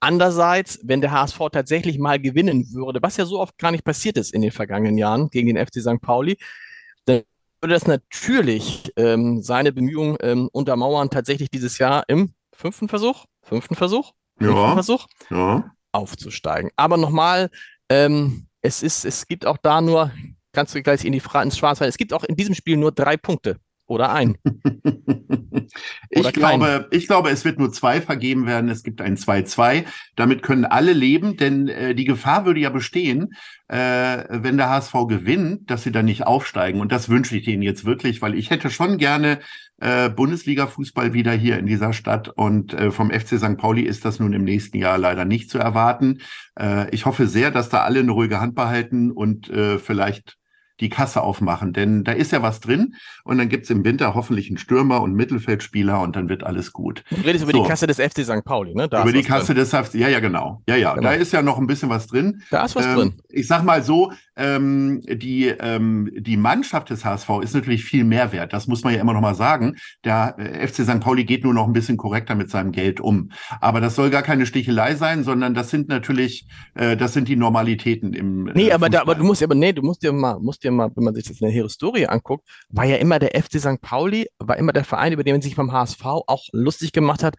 Andererseits, 0.00 0.80
wenn 0.82 1.00
der 1.00 1.12
HSV 1.12 1.38
tatsächlich 1.52 1.98
mal 2.00 2.18
gewinnen 2.18 2.66
würde, 2.72 3.00
was 3.00 3.16
ja 3.16 3.26
so 3.26 3.38
oft 3.38 3.56
gar 3.58 3.70
nicht 3.70 3.84
passiert 3.84 4.16
ist 4.16 4.34
in 4.34 4.42
den 4.42 4.50
vergangenen 4.50 4.98
Jahren 4.98 5.30
gegen 5.30 5.54
den 5.54 5.64
FC 5.64 5.80
St. 5.80 6.00
Pauli, 6.00 6.36
würde 7.60 7.74
das 7.74 7.86
natürlich 7.86 8.92
ähm, 8.96 9.42
seine 9.42 9.72
Bemühungen 9.72 10.16
ähm, 10.20 10.48
untermauern, 10.52 11.10
tatsächlich 11.10 11.50
dieses 11.50 11.78
Jahr 11.78 12.04
im 12.08 12.32
fünften 12.52 12.88
Versuch, 12.88 13.24
fünften 13.42 13.74
Versuch, 13.74 14.12
fünften 14.38 14.56
ja, 14.56 14.74
Versuch 14.74 15.06
ja. 15.30 15.70
aufzusteigen. 15.92 16.70
Aber 16.76 16.96
nochmal, 16.96 17.50
ähm, 17.88 18.46
es 18.62 18.82
ist, 18.82 19.04
es 19.04 19.26
gibt 19.26 19.46
auch 19.46 19.58
da 19.58 19.80
nur, 19.80 20.12
kannst 20.52 20.74
du 20.74 20.82
gleich 20.82 21.04
in 21.04 21.12
die 21.12 21.20
Fra 21.20 21.42
ins 21.42 21.58
Schwarzwald, 21.58 21.88
es 21.88 21.98
gibt 21.98 22.12
auch 22.12 22.24
in 22.24 22.36
diesem 22.36 22.54
Spiel 22.54 22.76
nur 22.76 22.92
drei 22.92 23.16
Punkte 23.16 23.58
oder 23.88 24.12
ein. 24.12 24.36
ich, 26.10 26.32
glaube, 26.32 26.88
ich 26.90 27.06
glaube, 27.06 27.30
es 27.30 27.44
wird 27.44 27.58
nur 27.58 27.72
zwei 27.72 28.00
vergeben 28.00 28.46
werden. 28.46 28.68
Es 28.68 28.82
gibt 28.82 29.00
ein 29.00 29.16
2-2. 29.16 29.86
Damit 30.14 30.42
können 30.42 30.64
alle 30.64 30.92
leben, 30.92 31.36
denn 31.36 31.68
äh, 31.68 31.94
die 31.94 32.04
Gefahr 32.04 32.44
würde 32.44 32.60
ja 32.60 32.70
bestehen, 32.70 33.34
äh, 33.68 34.24
wenn 34.30 34.56
der 34.56 34.70
HSV 34.70 34.94
gewinnt, 35.08 35.70
dass 35.70 35.82
sie 35.82 35.92
dann 35.92 36.06
nicht 36.06 36.26
aufsteigen. 36.26 36.80
Und 36.80 36.90
das 36.90 37.08
wünsche 37.08 37.36
ich 37.36 37.44
denen 37.44 37.62
jetzt 37.62 37.84
wirklich, 37.84 38.22
weil 38.22 38.34
ich 38.34 38.50
hätte 38.50 38.70
schon 38.70 38.96
gerne 38.96 39.40
äh, 39.80 40.08
Bundesliga-Fußball 40.08 41.12
wieder 41.12 41.32
hier 41.32 41.58
in 41.58 41.66
dieser 41.66 41.92
Stadt. 41.92 42.28
Und 42.30 42.72
äh, 42.72 42.90
vom 42.90 43.10
FC 43.10 43.38
St. 43.38 43.58
Pauli 43.58 43.82
ist 43.82 44.04
das 44.06 44.18
nun 44.18 44.32
im 44.32 44.44
nächsten 44.44 44.78
Jahr 44.78 44.96
leider 44.96 45.26
nicht 45.26 45.50
zu 45.50 45.58
erwarten. 45.58 46.20
Äh, 46.58 46.88
ich 46.90 47.04
hoffe 47.04 47.26
sehr, 47.26 47.50
dass 47.50 47.68
da 47.68 47.82
alle 47.82 48.00
eine 48.00 48.12
ruhige 48.12 48.40
Hand 48.40 48.54
behalten 48.54 49.10
und 49.10 49.50
äh, 49.50 49.78
vielleicht 49.78 50.37
die 50.80 50.88
Kasse 50.88 51.22
aufmachen, 51.22 51.72
denn 51.72 52.04
da 52.04 52.12
ist 52.12 52.32
ja 52.32 52.42
was 52.42 52.60
drin 52.60 52.94
und 53.24 53.38
dann 53.38 53.48
gibt's 53.48 53.70
im 53.70 53.84
Winter 53.84 54.14
hoffentlich 54.14 54.48
einen 54.48 54.58
Stürmer 54.58 55.02
und 55.02 55.14
Mittelfeldspieler 55.14 56.00
und 56.00 56.16
dann 56.16 56.28
wird 56.28 56.44
alles 56.44 56.72
gut. 56.72 57.04
Du 57.10 57.16
redest 57.16 57.44
so. 57.44 57.50
über 57.50 57.52
die 57.52 57.68
Kasse 57.68 57.86
des 57.86 57.98
FC 57.98 58.24
St. 58.24 58.44
Pauli, 58.44 58.74
ne? 58.74 58.88
Da 58.88 59.02
über 59.02 59.12
die 59.12 59.22
Kasse 59.22 59.54
drin. 59.54 59.56
des 59.56 59.70
FC, 59.70 59.94
ja, 59.94 60.08
ja, 60.08 60.20
genau. 60.20 60.62
Ja, 60.68 60.76
ja, 60.76 60.94
genau. 60.94 61.08
da 61.08 61.14
ist 61.14 61.32
ja 61.32 61.42
noch 61.42 61.58
ein 61.58 61.66
bisschen 61.66 61.88
was 61.88 62.06
drin. 62.06 62.42
Da 62.50 62.64
ist 62.64 62.76
was 62.76 62.86
ähm, 62.86 62.94
drin. 62.94 63.14
Ich 63.28 63.46
sag 63.46 63.64
mal 63.64 63.82
so, 63.82 64.12
ähm, 64.36 65.02
die, 65.04 65.46
ähm, 65.46 66.10
die 66.16 66.36
Mannschaft 66.36 66.90
des 66.90 67.04
HSV 67.04 67.28
ist 67.42 67.54
natürlich 67.54 67.84
viel 67.84 68.04
mehr 68.04 68.32
wert. 68.32 68.52
Das 68.52 68.68
muss 68.68 68.84
man 68.84 68.94
ja 68.94 69.00
immer 69.00 69.12
noch 69.12 69.20
mal 69.20 69.34
sagen. 69.34 69.76
Der 70.04 70.36
äh, 70.38 70.66
FC 70.66 70.84
St. 70.84 71.00
Pauli 71.00 71.24
geht 71.24 71.44
nur 71.44 71.54
noch 71.54 71.66
ein 71.66 71.72
bisschen 71.72 71.96
korrekter 71.96 72.34
mit 72.34 72.50
seinem 72.50 72.72
Geld 72.72 73.00
um. 73.00 73.30
Aber 73.60 73.80
das 73.80 73.96
soll 73.96 74.10
gar 74.10 74.22
keine 74.22 74.46
Stichelei 74.46 74.94
sein, 74.94 75.24
sondern 75.24 75.54
das 75.54 75.70
sind 75.70 75.88
natürlich, 75.88 76.46
äh, 76.74 76.96
das 76.96 77.12
sind 77.12 77.28
die 77.28 77.36
Normalitäten 77.36 78.14
im. 78.14 78.48
Äh, 78.48 78.52
nee, 78.54 78.72
aber, 78.72 78.88
da, 78.88 79.00
aber 79.00 79.16
du 79.16 79.24
musst 79.24 79.42
aber, 79.42 79.56
nee, 79.56 79.72
du 79.72 79.82
musst 79.82 80.02
dir 80.02 80.12
mal, 80.12 80.38
musst 80.38 80.62
dir 80.62 80.67
mal, 80.70 80.90
wenn 80.94 81.04
man 81.04 81.14
sich 81.14 81.24
das 81.24 81.40
in 81.40 81.46
der 81.46 81.62
Historie 81.62 82.06
anguckt, 82.06 82.48
war 82.68 82.84
ja 82.84 82.96
immer 82.96 83.18
der 83.18 83.40
FC 83.40 83.60
St. 83.60 83.80
Pauli, 83.80 84.28
war 84.38 84.56
immer 84.56 84.72
der 84.72 84.84
Verein, 84.84 85.12
über 85.12 85.24
den 85.24 85.34
man 85.34 85.42
sich 85.42 85.56
beim 85.56 85.72
HSV 85.72 86.04
auch 86.04 86.44
lustig 86.52 86.92
gemacht 86.92 87.22
hat, 87.22 87.36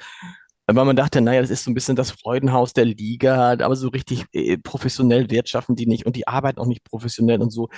weil 0.68 0.86
man 0.86 0.96
dachte, 0.96 1.22
naja, 1.22 1.42
das 1.42 1.50
ist 1.50 1.64
so 1.64 1.72
ein 1.72 1.74
bisschen 1.74 1.96
das 1.96 2.12
Freudenhaus 2.12 2.74
der 2.74 2.86
Liga, 2.86 3.52
aber 3.52 3.76
so 3.76 3.90
richtig 3.90 4.26
äh, 4.34 4.58
professionell 4.58 5.30
wirtschaften 5.30 5.76
die 5.76 5.88
nicht 5.88 6.06
und 6.06 6.16
die 6.16 6.28
arbeiten 6.28 6.60
auch 6.60 6.68
nicht 6.68 6.84
professionell 6.84 7.42
und 7.42 7.52
so. 7.52 7.70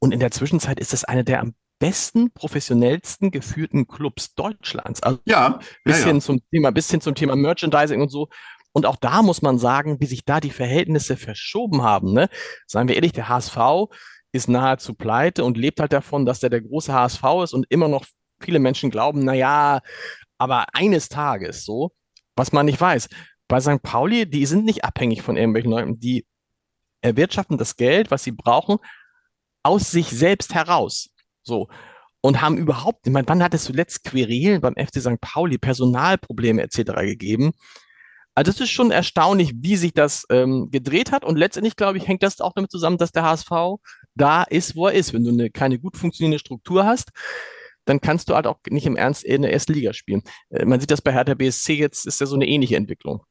Und 0.00 0.12
in 0.12 0.20
der 0.20 0.30
Zwischenzeit 0.30 0.78
ist 0.80 0.92
das 0.92 1.04
eine 1.04 1.24
der 1.24 1.40
am 1.40 1.54
besten, 1.78 2.30
professionellsten 2.32 3.30
geführten 3.30 3.86
Clubs 3.86 4.34
Deutschlands. 4.34 5.02
Also 5.02 5.18
ja, 5.24 5.60
bisschen 5.84 6.08
ja, 6.08 6.14
ja. 6.14 6.20
zum 6.20 6.40
Thema, 6.50 6.70
bisschen 6.72 7.00
zum 7.00 7.14
Thema 7.14 7.36
Merchandising 7.36 8.00
und 8.00 8.10
so. 8.10 8.28
Und 8.72 8.84
auch 8.84 8.96
da 8.96 9.22
muss 9.22 9.40
man 9.40 9.58
sagen, 9.58 10.00
wie 10.00 10.06
sich 10.06 10.24
da 10.24 10.38
die 10.38 10.50
Verhältnisse 10.50 11.16
verschoben 11.16 11.82
haben. 11.82 12.12
Ne? 12.12 12.28
Seien 12.66 12.88
wir 12.88 12.94
ehrlich, 12.94 13.12
der 13.12 13.28
HSV 13.28 13.56
ist 14.36 14.48
nahezu 14.48 14.94
pleite 14.94 15.44
und 15.44 15.56
lebt 15.56 15.80
halt 15.80 15.92
davon, 15.92 16.26
dass 16.26 16.40
der 16.40 16.50
der 16.50 16.60
große 16.60 16.92
HSV 16.92 17.22
ist 17.44 17.54
und 17.54 17.66
immer 17.68 17.88
noch 17.88 18.06
viele 18.40 18.58
Menschen 18.58 18.90
glauben, 18.90 19.24
na 19.24 19.34
ja, 19.34 19.80
aber 20.38 20.66
eines 20.74 21.08
Tages 21.08 21.64
so, 21.64 21.92
was 22.36 22.52
man 22.52 22.66
nicht 22.66 22.80
weiß. 22.80 23.08
Bei 23.48 23.60
St. 23.60 23.82
Pauli, 23.82 24.28
die 24.28 24.46
sind 24.46 24.64
nicht 24.64 24.84
abhängig 24.84 25.22
von 25.22 25.36
irgendwelchen 25.36 25.70
Leuten, 25.70 26.00
die 26.00 26.26
erwirtschaften 27.00 27.58
das 27.58 27.76
Geld, 27.76 28.10
was 28.10 28.24
sie 28.24 28.32
brauchen, 28.32 28.78
aus 29.62 29.90
sich 29.90 30.08
selbst 30.08 30.54
heraus. 30.54 31.10
So. 31.42 31.68
Und 32.20 32.40
haben 32.40 32.58
überhaupt, 32.58 33.06
ich 33.06 33.12
meine, 33.12 33.28
wann 33.28 33.42
hat 33.42 33.54
es 33.54 33.64
zuletzt 33.64 34.04
Querelen 34.04 34.60
beim 34.60 34.74
FC 34.74 35.00
St. 35.00 35.20
Pauli, 35.20 35.58
Personalprobleme 35.58 36.62
etc. 36.62 36.92
gegeben? 37.02 37.52
Also 38.34 38.50
es 38.50 38.60
ist 38.60 38.70
schon 38.70 38.90
erstaunlich, 38.90 39.54
wie 39.56 39.76
sich 39.76 39.94
das 39.94 40.26
ähm, 40.28 40.68
gedreht 40.70 41.12
hat. 41.12 41.24
Und 41.24 41.36
letztendlich, 41.36 41.76
glaube 41.76 41.98
ich, 41.98 42.06
hängt 42.06 42.22
das 42.22 42.40
auch 42.40 42.52
damit 42.52 42.70
zusammen, 42.70 42.98
dass 42.98 43.12
der 43.12 43.22
HSV 43.22 43.50
da 44.16 44.42
ist, 44.42 44.76
wo 44.76 44.88
er 44.88 44.94
ist. 44.94 45.12
Wenn 45.12 45.24
du 45.24 45.30
eine, 45.30 45.50
keine 45.50 45.78
gut 45.78 45.96
funktionierende 45.96 46.38
Struktur 46.38 46.84
hast, 46.84 47.10
dann 47.84 48.00
kannst 48.00 48.28
du 48.28 48.34
halt 48.34 48.46
auch 48.46 48.58
nicht 48.68 48.86
im 48.86 48.96
Ernst 48.96 49.24
in 49.24 49.42
der 49.42 49.52
ersten 49.52 49.72
Liga 49.72 49.92
spielen. 49.92 50.22
Äh, 50.50 50.64
man 50.64 50.80
sieht 50.80 50.90
das 50.90 51.02
bei 51.02 51.12
Hertha 51.12 51.34
BSC 51.34 51.74
jetzt, 51.74 52.06
ist 52.06 52.20
ja 52.20 52.26
so 52.26 52.34
eine 52.34 52.46
ähnliche 52.46 52.76
Entwicklung. 52.76 53.22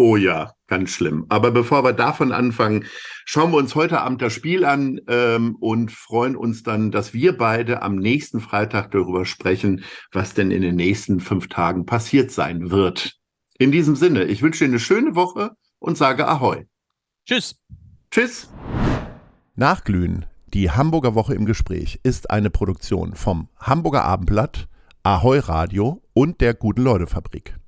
Oh 0.00 0.16
ja, 0.16 0.54
ganz 0.68 0.90
schlimm. 0.90 1.26
Aber 1.28 1.50
bevor 1.50 1.82
wir 1.82 1.92
davon 1.92 2.30
anfangen, 2.30 2.84
schauen 3.24 3.50
wir 3.50 3.56
uns 3.56 3.74
heute 3.74 4.00
Abend 4.00 4.22
das 4.22 4.32
Spiel 4.32 4.64
an 4.64 5.00
ähm, 5.08 5.56
und 5.58 5.90
freuen 5.90 6.36
uns 6.36 6.62
dann, 6.62 6.92
dass 6.92 7.14
wir 7.14 7.36
beide 7.36 7.82
am 7.82 7.96
nächsten 7.96 8.38
Freitag 8.38 8.92
darüber 8.92 9.24
sprechen, 9.24 9.82
was 10.12 10.34
denn 10.34 10.52
in 10.52 10.62
den 10.62 10.76
nächsten 10.76 11.18
fünf 11.18 11.48
Tagen 11.48 11.84
passiert 11.84 12.30
sein 12.30 12.70
wird. 12.70 13.16
In 13.58 13.72
diesem 13.72 13.96
Sinne, 13.96 14.24
ich 14.26 14.40
wünsche 14.40 14.64
dir 14.64 14.70
eine 14.70 14.78
schöne 14.78 15.16
Woche 15.16 15.50
und 15.80 15.98
sage 15.98 16.28
Ahoi. 16.28 16.66
Tschüss. 17.26 17.56
Tschüss. 18.12 18.48
Nachglühen, 19.58 20.24
die 20.54 20.70
Hamburger 20.70 21.16
Woche 21.16 21.34
im 21.34 21.44
Gespräch, 21.44 21.98
ist 22.04 22.30
eine 22.30 22.48
Produktion 22.48 23.16
vom 23.16 23.48
Hamburger 23.58 24.04
Abendblatt, 24.04 24.68
Ahoi 25.02 25.40
Radio 25.40 26.00
und 26.14 26.40
der 26.40 26.54
Guten 26.54 26.82
Leute 26.82 27.08
Fabrik. 27.08 27.58